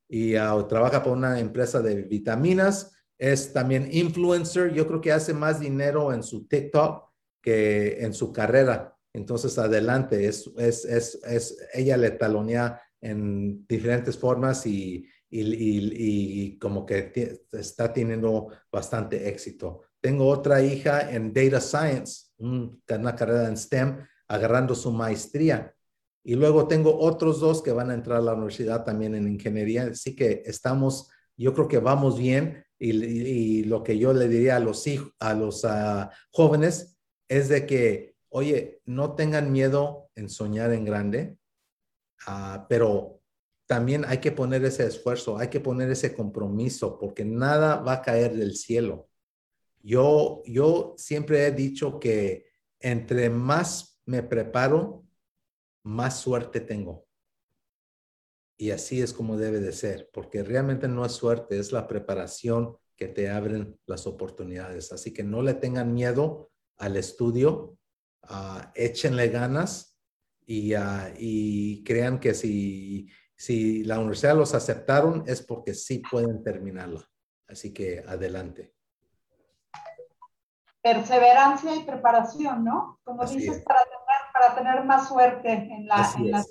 y 0.09 0.35
uh, 0.35 0.67
trabaja 0.67 1.01
por 1.01 1.13
una 1.13 1.39
empresa 1.39 1.81
de 1.81 2.03
vitaminas. 2.03 2.91
Es 3.17 3.53
también 3.53 3.87
influencer. 3.91 4.73
Yo 4.73 4.87
creo 4.87 5.01
que 5.01 5.11
hace 5.11 5.33
más 5.33 5.59
dinero 5.59 6.11
en 6.11 6.23
su 6.23 6.47
TikTok 6.47 7.09
que 7.41 8.03
en 8.03 8.13
su 8.13 8.31
carrera. 8.31 8.95
Entonces, 9.13 9.57
adelante, 9.57 10.27
es, 10.27 10.49
es, 10.57 10.85
es, 10.85 11.19
es 11.23 11.57
ella 11.73 11.97
le 11.97 12.11
talonea 12.11 12.81
en 13.01 13.65
diferentes 13.67 14.17
formas 14.17 14.65
y, 14.65 15.05
y, 15.29 15.41
y, 15.41 16.59
como 16.59 16.85
que 16.85 17.11
está 17.51 17.91
teniendo 17.91 18.47
bastante 18.71 19.27
éxito. 19.29 19.81
Tengo 19.99 20.27
otra 20.27 20.61
hija 20.61 21.11
en 21.11 21.33
Data 21.33 21.59
Science, 21.59 22.30
una 22.41 23.15
carrera 23.15 23.47
en 23.47 23.57
STEM, 23.57 24.05
agarrando 24.27 24.75
su 24.75 24.91
maestría. 24.91 25.73
Y 26.23 26.35
luego 26.35 26.67
tengo 26.67 26.99
otros 26.99 27.39
dos 27.39 27.61
que 27.61 27.71
van 27.71 27.89
a 27.89 27.93
entrar 27.93 28.17
a 28.17 28.21
la 28.21 28.33
universidad 28.33 28.83
también 28.83 29.15
en 29.15 29.27
ingeniería. 29.27 29.83
Así 29.91 30.15
que 30.15 30.43
estamos, 30.45 31.09
yo 31.35 31.53
creo 31.53 31.67
que 31.67 31.79
vamos 31.79 32.19
bien. 32.19 32.63
Y, 32.77 33.63
lo 33.65 33.83
que 33.83 33.97
yo 33.97 34.11
le 34.11 34.27
diría 34.27 34.55
a 34.55 34.59
los, 34.59 34.85
a 35.19 35.33
los 35.35 35.65
ah, 35.65 36.09
jóvenes 36.31 36.97
es 37.29 37.47
de 37.47 37.67
que, 37.67 38.15
oye, 38.29 38.81
no 38.85 39.13
tengan 39.15 39.51
miedo 39.51 40.09
en 40.15 40.29
soñar 40.29 40.73
en 40.73 40.83
grande, 40.83 41.37
uh, 42.27 42.65
pero 42.67 43.21
también 43.67 44.03
hay 44.05 44.17
que 44.17 44.31
poner 44.31 44.65
ese 44.65 44.85
esfuerzo, 44.85 45.37
hay 45.37 45.49
que 45.49 45.59
poner 45.59 45.91
ese 45.91 46.13
compromiso, 46.13 46.97
porque 46.99 47.23
nada 47.23 47.77
va 47.77 47.93
a 47.93 48.01
caer 48.01 48.35
del 48.35 48.55
cielo. 48.55 49.10
Yo, 49.83 50.43
yo 50.45 50.93
siempre 50.97 51.45
he 51.45 51.51
dicho 51.51 51.99
que 51.99 52.45
entre 52.79 53.29
más 53.29 54.01
me 54.05 54.23
preparo, 54.23 55.05
más 55.83 56.19
suerte 56.19 56.61
tengo. 56.61 57.07
Y 58.57 58.71
así 58.71 59.01
es 59.01 59.13
como 59.13 59.37
debe 59.37 59.59
de 59.59 59.71
ser, 59.71 60.09
porque 60.13 60.43
realmente 60.43 60.87
no 60.87 61.03
es 61.05 61.13
suerte, 61.13 61.57
es 61.57 61.71
la 61.71 61.87
preparación 61.87 62.77
que 62.95 63.07
te 63.07 63.29
abren 63.29 63.79
las 63.87 64.05
oportunidades. 64.05 64.91
Así 64.91 65.11
que 65.13 65.23
no 65.23 65.41
le 65.41 65.55
tengan 65.55 65.93
miedo 65.93 66.51
al 66.77 66.97
estudio, 66.97 67.77
uh, 68.29 68.61
échenle 68.75 69.29
ganas 69.29 69.99
y, 70.45 70.75
uh, 70.75 71.11
y 71.17 71.83
crean 71.83 72.19
que 72.19 72.35
si, 72.35 73.09
si 73.35 73.83
la 73.83 73.97
universidad 73.97 74.35
los 74.35 74.53
aceptaron 74.53 75.23
es 75.25 75.41
porque 75.41 75.73
sí 75.73 76.03
pueden 76.11 76.43
terminarla. 76.43 77.09
Así 77.47 77.73
que 77.73 78.03
adelante 78.05 78.73
perseverancia 80.81 81.75
y 81.75 81.83
preparación, 81.83 82.63
¿no? 82.63 82.99
Como 83.03 83.23
dices, 83.25 83.63
para 83.63 83.81
tener, 83.83 84.21
para 84.33 84.55
tener 84.55 84.85
más 84.85 85.07
suerte 85.07 85.51
en 85.51 85.87
la, 85.87 86.11
en 86.17 86.31
la 86.31 86.39
vida. 86.39 86.45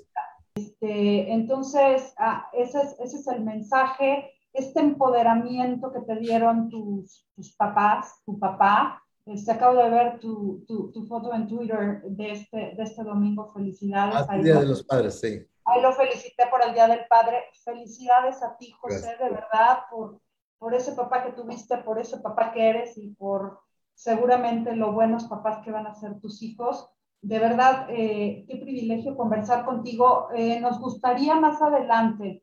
Este, 0.55 1.33
entonces, 1.33 2.13
ah, 2.19 2.49
ese, 2.53 2.81
es, 2.81 2.97
ese 3.01 3.17
es 3.19 3.27
el 3.29 3.43
mensaje, 3.43 4.33
este 4.53 4.81
empoderamiento 4.81 5.93
que 5.93 6.01
te 6.01 6.17
dieron 6.17 6.69
tus, 6.69 7.27
tus 7.35 7.55
papás, 7.57 8.23
tu 8.25 8.39
papá. 8.39 9.03
Este, 9.27 9.53
acabo 9.53 9.77
de 9.77 9.91
ver 9.91 10.19
tu, 10.19 10.65
tu, 10.67 10.91
tu, 10.91 11.07
foto 11.07 11.33
en 11.35 11.47
Twitter 11.47 12.03
de 12.03 12.33
este, 12.33 12.75
de 12.77 12.83
este 12.83 13.03
domingo. 13.05 13.53
Felicidades. 13.53 14.27
Ah, 14.29 14.37
el 14.37 14.45
Día 14.45 14.61
de 14.61 14.67
los 14.67 14.83
Padres, 14.85 15.21
sí. 15.21 15.47
Ahí 15.65 15.83
lo 15.83 15.93
felicité 15.93 16.47
por 16.51 16.63
el 16.65 16.75
Día 16.75 16.89
del 16.89 17.07
Padre. 17.09 17.45
Felicidades 17.65 18.43
a 18.43 18.57
ti, 18.57 18.73
José, 18.73 19.17
de 19.21 19.31
verdad, 19.31 19.81
por, 19.91 20.21
por 20.59 20.75
ese 20.75 20.93
papá 20.93 21.23
que 21.25 21.33
tuviste, 21.33 21.77
por 21.79 22.01
ese 22.01 22.19
papá 22.19 22.53
que 22.53 22.69
eres 22.69 22.99
y 22.99 23.09
por 23.15 23.61
seguramente 24.01 24.75
lo 24.75 24.93
buenos 24.93 25.25
papás 25.25 25.59
que 25.63 25.71
van 25.71 25.87
a 25.87 25.95
ser 25.95 26.19
tus 26.21 26.43
hijos. 26.43 26.89
De 27.21 27.39
verdad, 27.39 27.87
eh, 27.91 28.47
qué 28.49 28.57
privilegio 28.57 29.15
conversar 29.15 29.67
contigo. 29.67 30.29
Eh, 30.35 30.59
nos 30.59 30.81
gustaría 30.81 31.35
más 31.35 31.61
adelante 31.61 32.43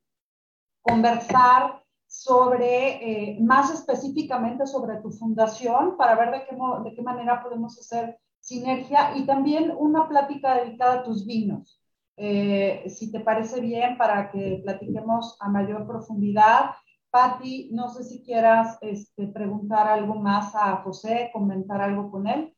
conversar 0.84 1.84
sobre, 2.06 3.32
eh, 3.32 3.40
más 3.42 3.74
específicamente 3.74 4.68
sobre 4.68 4.98
tu 4.98 5.10
fundación, 5.10 5.98
para 5.98 6.16
ver 6.16 6.32
de 6.32 6.46
qué, 6.46 6.56
de 6.84 6.96
qué 6.96 7.02
manera 7.02 7.42
podemos 7.42 7.80
hacer 7.80 8.20
sinergia 8.40 9.18
y 9.18 9.26
también 9.26 9.74
una 9.76 10.08
plática 10.08 10.64
dedicada 10.64 11.00
a 11.00 11.04
tus 11.04 11.26
vinos. 11.26 11.82
si 12.18 13.12
te 13.12 13.20
parece 13.20 13.62
bien, 13.62 13.98
para 13.98 14.32
que 14.32 14.62
platiquemos 14.64 15.38
a 15.40 15.50
mayor 15.50 15.86
profundidad 15.86 16.72
Patti, 17.18 17.70
no 17.72 17.90
sé 17.90 18.04
si 18.04 18.22
quieras 18.22 18.78
este, 18.80 19.26
preguntar 19.26 19.88
algo 19.88 20.22
más 20.22 20.54
a 20.54 20.76
José, 20.84 21.32
comentar 21.34 21.82
algo 21.82 22.12
con 22.12 22.28
él. 22.28 22.56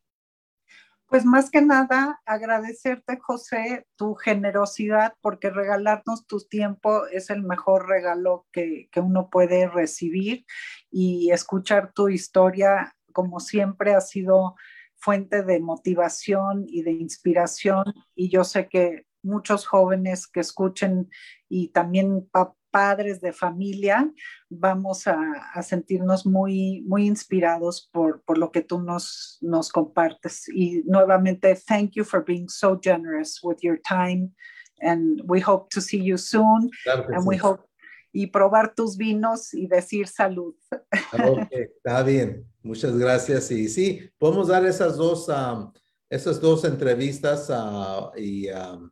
Pues 1.07 1.23
más 1.23 1.49
que 1.49 1.61
nada, 1.61 2.19
agradecerte, 2.25 3.17
José, 3.21 3.87
tu 3.95 4.15
generosidad, 4.15 5.13
porque 5.21 5.49
regalarnos 5.49 6.27
tu 6.27 6.41
tiempo 6.41 7.07
es 7.07 7.29
el 7.29 7.41
mejor 7.41 7.87
regalo 7.87 8.47
que, 8.51 8.89
que 8.91 8.99
uno 8.99 9.29
puede 9.29 9.69
recibir 9.69 10.45
y 10.91 11.31
escuchar 11.31 11.93
tu 11.93 12.09
historia, 12.09 12.93
como 13.13 13.39
siempre, 13.39 13.93
ha 13.93 14.01
sido 14.01 14.55
fuente 14.97 15.41
de 15.41 15.61
motivación 15.61 16.65
y 16.67 16.81
de 16.81 16.91
inspiración. 16.91 17.85
Y 18.13 18.27
yo 18.29 18.43
sé 18.43 18.67
que 18.67 19.05
muchos 19.23 19.65
jóvenes 19.65 20.27
que 20.27 20.41
escuchen 20.41 21.09
y 21.47 21.69
también 21.69 22.27
padres 22.71 23.21
de 23.21 23.33
familia, 23.33 24.11
vamos 24.49 25.07
a, 25.07 25.17
a 25.53 25.61
sentirnos 25.61 26.25
muy, 26.25 26.83
muy 26.87 27.05
inspirados 27.05 27.89
por, 27.91 28.21
por, 28.23 28.37
lo 28.37 28.51
que 28.51 28.61
tú 28.61 28.81
nos, 28.81 29.37
nos 29.41 29.69
compartes. 29.69 30.47
Y 30.49 30.83
nuevamente, 30.85 31.55
thank 31.67 31.91
you 31.91 32.03
for 32.03 32.23
being 32.23 32.47
so 32.47 32.79
generous 32.81 33.39
with 33.43 33.57
your 33.61 33.79
time. 33.81 34.31
And 34.81 35.21
we 35.25 35.41
hope 35.41 35.69
to 35.71 35.81
see 35.81 36.01
you 36.01 36.17
soon. 36.17 36.69
Claro 36.83 37.05
and 37.09 37.23
sí. 37.23 37.27
we 37.27 37.37
hope 37.37 37.69
y 38.11 38.27
probar 38.27 38.73
tus 38.73 38.97
vinos 38.97 39.53
y 39.53 39.67
decir 39.67 40.07
salud. 40.07 40.55
Okay, 41.13 41.67
está 41.77 42.03
bien. 42.03 42.45
Muchas 42.63 42.97
gracias. 42.97 43.51
Y 43.51 43.67
sí, 43.67 44.09
podemos 44.17 44.47
dar 44.47 44.65
esas 44.65 44.97
dos, 44.97 45.29
um, 45.29 45.71
esas 46.09 46.41
dos 46.41 46.65
entrevistas 46.65 47.49
uh, 47.49 48.11
y 48.17 48.49
um, 48.49 48.89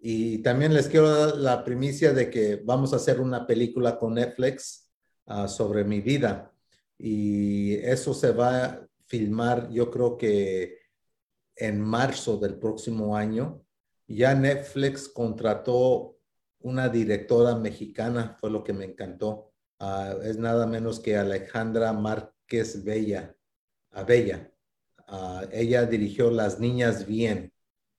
y 0.00 0.38
también 0.38 0.74
les 0.74 0.88
quiero 0.88 1.10
dar 1.10 1.36
la 1.36 1.64
primicia 1.64 2.12
de 2.12 2.30
que 2.30 2.56
vamos 2.64 2.92
a 2.92 2.96
hacer 2.96 3.20
una 3.20 3.46
película 3.46 3.98
con 3.98 4.14
Netflix 4.14 4.88
uh, 5.26 5.48
sobre 5.48 5.84
mi 5.84 6.00
vida. 6.00 6.52
Y 6.96 7.74
eso 7.76 8.14
se 8.14 8.30
va 8.30 8.64
a 8.64 8.88
filmar, 9.06 9.68
yo 9.70 9.90
creo 9.90 10.16
que 10.16 10.78
en 11.56 11.80
marzo 11.80 12.36
del 12.36 12.58
próximo 12.58 13.16
año. 13.16 13.64
Ya 14.06 14.34
Netflix 14.34 15.08
contrató 15.08 16.16
una 16.60 16.88
directora 16.88 17.56
mexicana, 17.56 18.36
fue 18.40 18.50
lo 18.50 18.62
que 18.62 18.72
me 18.72 18.84
encantó. 18.84 19.52
Uh, 19.80 20.22
es 20.22 20.38
nada 20.38 20.66
menos 20.66 21.00
que 21.00 21.16
Alejandra 21.16 21.92
Márquez 21.92 22.84
Bella. 22.84 23.34
A 23.90 24.04
Bella. 24.04 24.52
Uh, 25.08 25.46
ella 25.50 25.86
dirigió 25.86 26.30
Las 26.30 26.60
Niñas 26.60 27.04
Bien. 27.04 27.52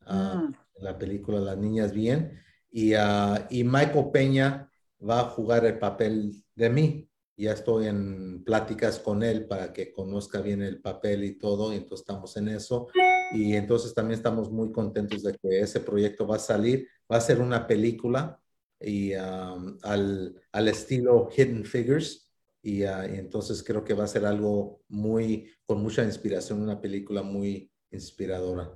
Mm 0.08 0.54
la 0.82 0.98
película 0.98 1.40
Las 1.40 1.58
Niñas 1.58 1.94
Bien. 1.94 2.40
Y, 2.72 2.96
uh, 2.96 3.46
y 3.50 3.64
Michael 3.64 4.12
Peña 4.12 4.70
va 5.08 5.22
a 5.22 5.30
jugar 5.30 5.66
el 5.66 5.80
papel 5.80 6.44
de 6.56 6.70
mí. 6.70 7.10
Ya 7.38 7.54
estoy 7.54 7.88
en 7.88 8.44
pláticas 8.44 9.00
con 9.00 9.24
él 9.24 9.48
para 9.48 9.72
que 9.72 9.94
conozca 9.94 10.42
bien 10.42 10.62
el 10.62 10.82
papel 10.82 11.24
y 11.24 11.38
todo, 11.38 11.72
y 11.72 11.78
entonces 11.78 12.02
estamos 12.02 12.36
en 12.36 12.50
eso. 12.50 12.90
Y 13.32 13.56
entonces 13.56 13.94
también 13.94 14.18
estamos 14.18 14.52
muy 14.52 14.72
contentos 14.74 15.24
de 15.24 15.38
que 15.38 15.62
ese 15.62 15.80
proyecto 15.80 16.28
va 16.28 16.36
a 16.36 16.40
salir. 16.40 16.88
Va 17.10 17.16
a 17.18 17.22
ser 17.22 17.40
una 17.40 17.66
película 17.66 18.40
y 18.82 19.14
al, 19.14 20.42
al, 20.52 20.68
estilo 20.68 21.30
Hidden 21.36 21.64
Figures. 21.64 22.30
Uh, 22.62 22.68
y, 22.68 22.84
entonces 22.84 23.64
creo 23.64 23.86
que 23.86 23.94
va 23.94 24.04
a 24.04 24.08
ser 24.08 24.26
algo 24.26 24.82
muy, 24.90 25.50
con 25.66 25.82
mucha 25.82 26.04
inspiración, 26.04 26.62
una 26.62 26.82
película 26.82 27.24
muy 27.24 27.72
inspiradora. 27.92 28.70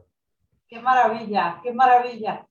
Qué 0.74 0.82
maravilla, 0.82 1.60
qué 1.62 1.72
maravilla. 1.72 2.48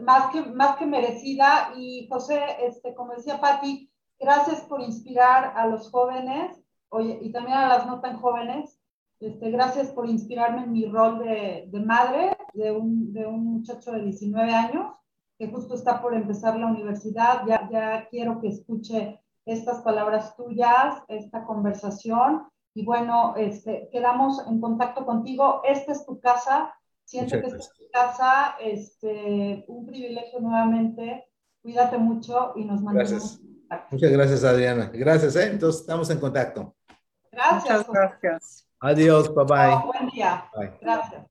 Más 0.00 0.30
que, 0.30 0.40
más 0.42 0.76
que 0.76 0.86
merecida. 0.86 1.72
Y 1.76 2.06
José, 2.08 2.40
este, 2.60 2.94
como 2.94 3.14
decía 3.14 3.40
Patti, 3.40 3.90
gracias 4.20 4.60
por 4.60 4.80
inspirar 4.80 5.52
a 5.56 5.66
los 5.66 5.90
jóvenes 5.90 6.62
oye, 6.90 7.18
y 7.20 7.32
también 7.32 7.56
a 7.58 7.66
las 7.66 7.84
no 7.88 8.00
tan 8.00 8.20
jóvenes. 8.20 8.80
Este, 9.18 9.50
gracias 9.50 9.90
por 9.90 10.08
inspirarme 10.08 10.62
en 10.62 10.72
mi 10.72 10.86
rol 10.86 11.18
de, 11.18 11.68
de 11.72 11.80
madre 11.80 12.36
de 12.54 12.70
un, 12.70 13.12
de 13.12 13.26
un, 13.26 13.44
muchacho 13.44 13.90
de 13.90 14.02
19 14.02 14.54
años 14.54 14.94
que 15.36 15.48
justo 15.48 15.74
está 15.74 16.00
por 16.00 16.14
empezar 16.14 16.56
la 16.56 16.66
universidad. 16.66 17.44
Ya, 17.48 17.68
ya 17.68 18.06
quiero 18.08 18.40
que 18.40 18.48
escuche 18.48 19.20
estas 19.44 19.80
palabras 19.82 20.36
tuyas, 20.36 21.02
esta 21.08 21.44
conversación. 21.44 22.46
Y 22.74 22.84
bueno, 22.84 23.34
este, 23.36 23.88
quedamos 23.90 24.46
en 24.46 24.60
contacto 24.60 25.04
contigo. 25.04 25.62
Esta 25.64 25.90
es 25.90 26.06
tu 26.06 26.20
casa 26.20 26.72
siento 27.06 27.40
que 27.40 27.46
estás 27.46 27.72
en 27.80 27.88
casa, 27.92 28.56
este, 28.60 29.64
un 29.68 29.86
privilegio 29.86 30.40
nuevamente. 30.40 31.24
Cuídate 31.62 31.98
mucho 31.98 32.52
y 32.56 32.64
nos 32.64 32.82
mandamos. 32.82 33.10
Gracias. 33.10 33.40
Muchas 33.90 34.10
gracias, 34.12 34.44
Adriana. 34.44 34.90
Gracias, 34.92 35.34
¿eh? 35.36 35.48
Entonces, 35.50 35.80
estamos 35.80 36.10
en 36.10 36.20
contacto. 36.20 36.76
Gracias. 37.32 37.88
Muchas 37.88 38.20
gracias. 38.20 38.68
Adiós, 38.80 39.34
bye 39.34 39.44
bye. 39.44 39.76
Buen 39.86 40.08
día. 40.10 40.44
Gracias. 40.80 41.26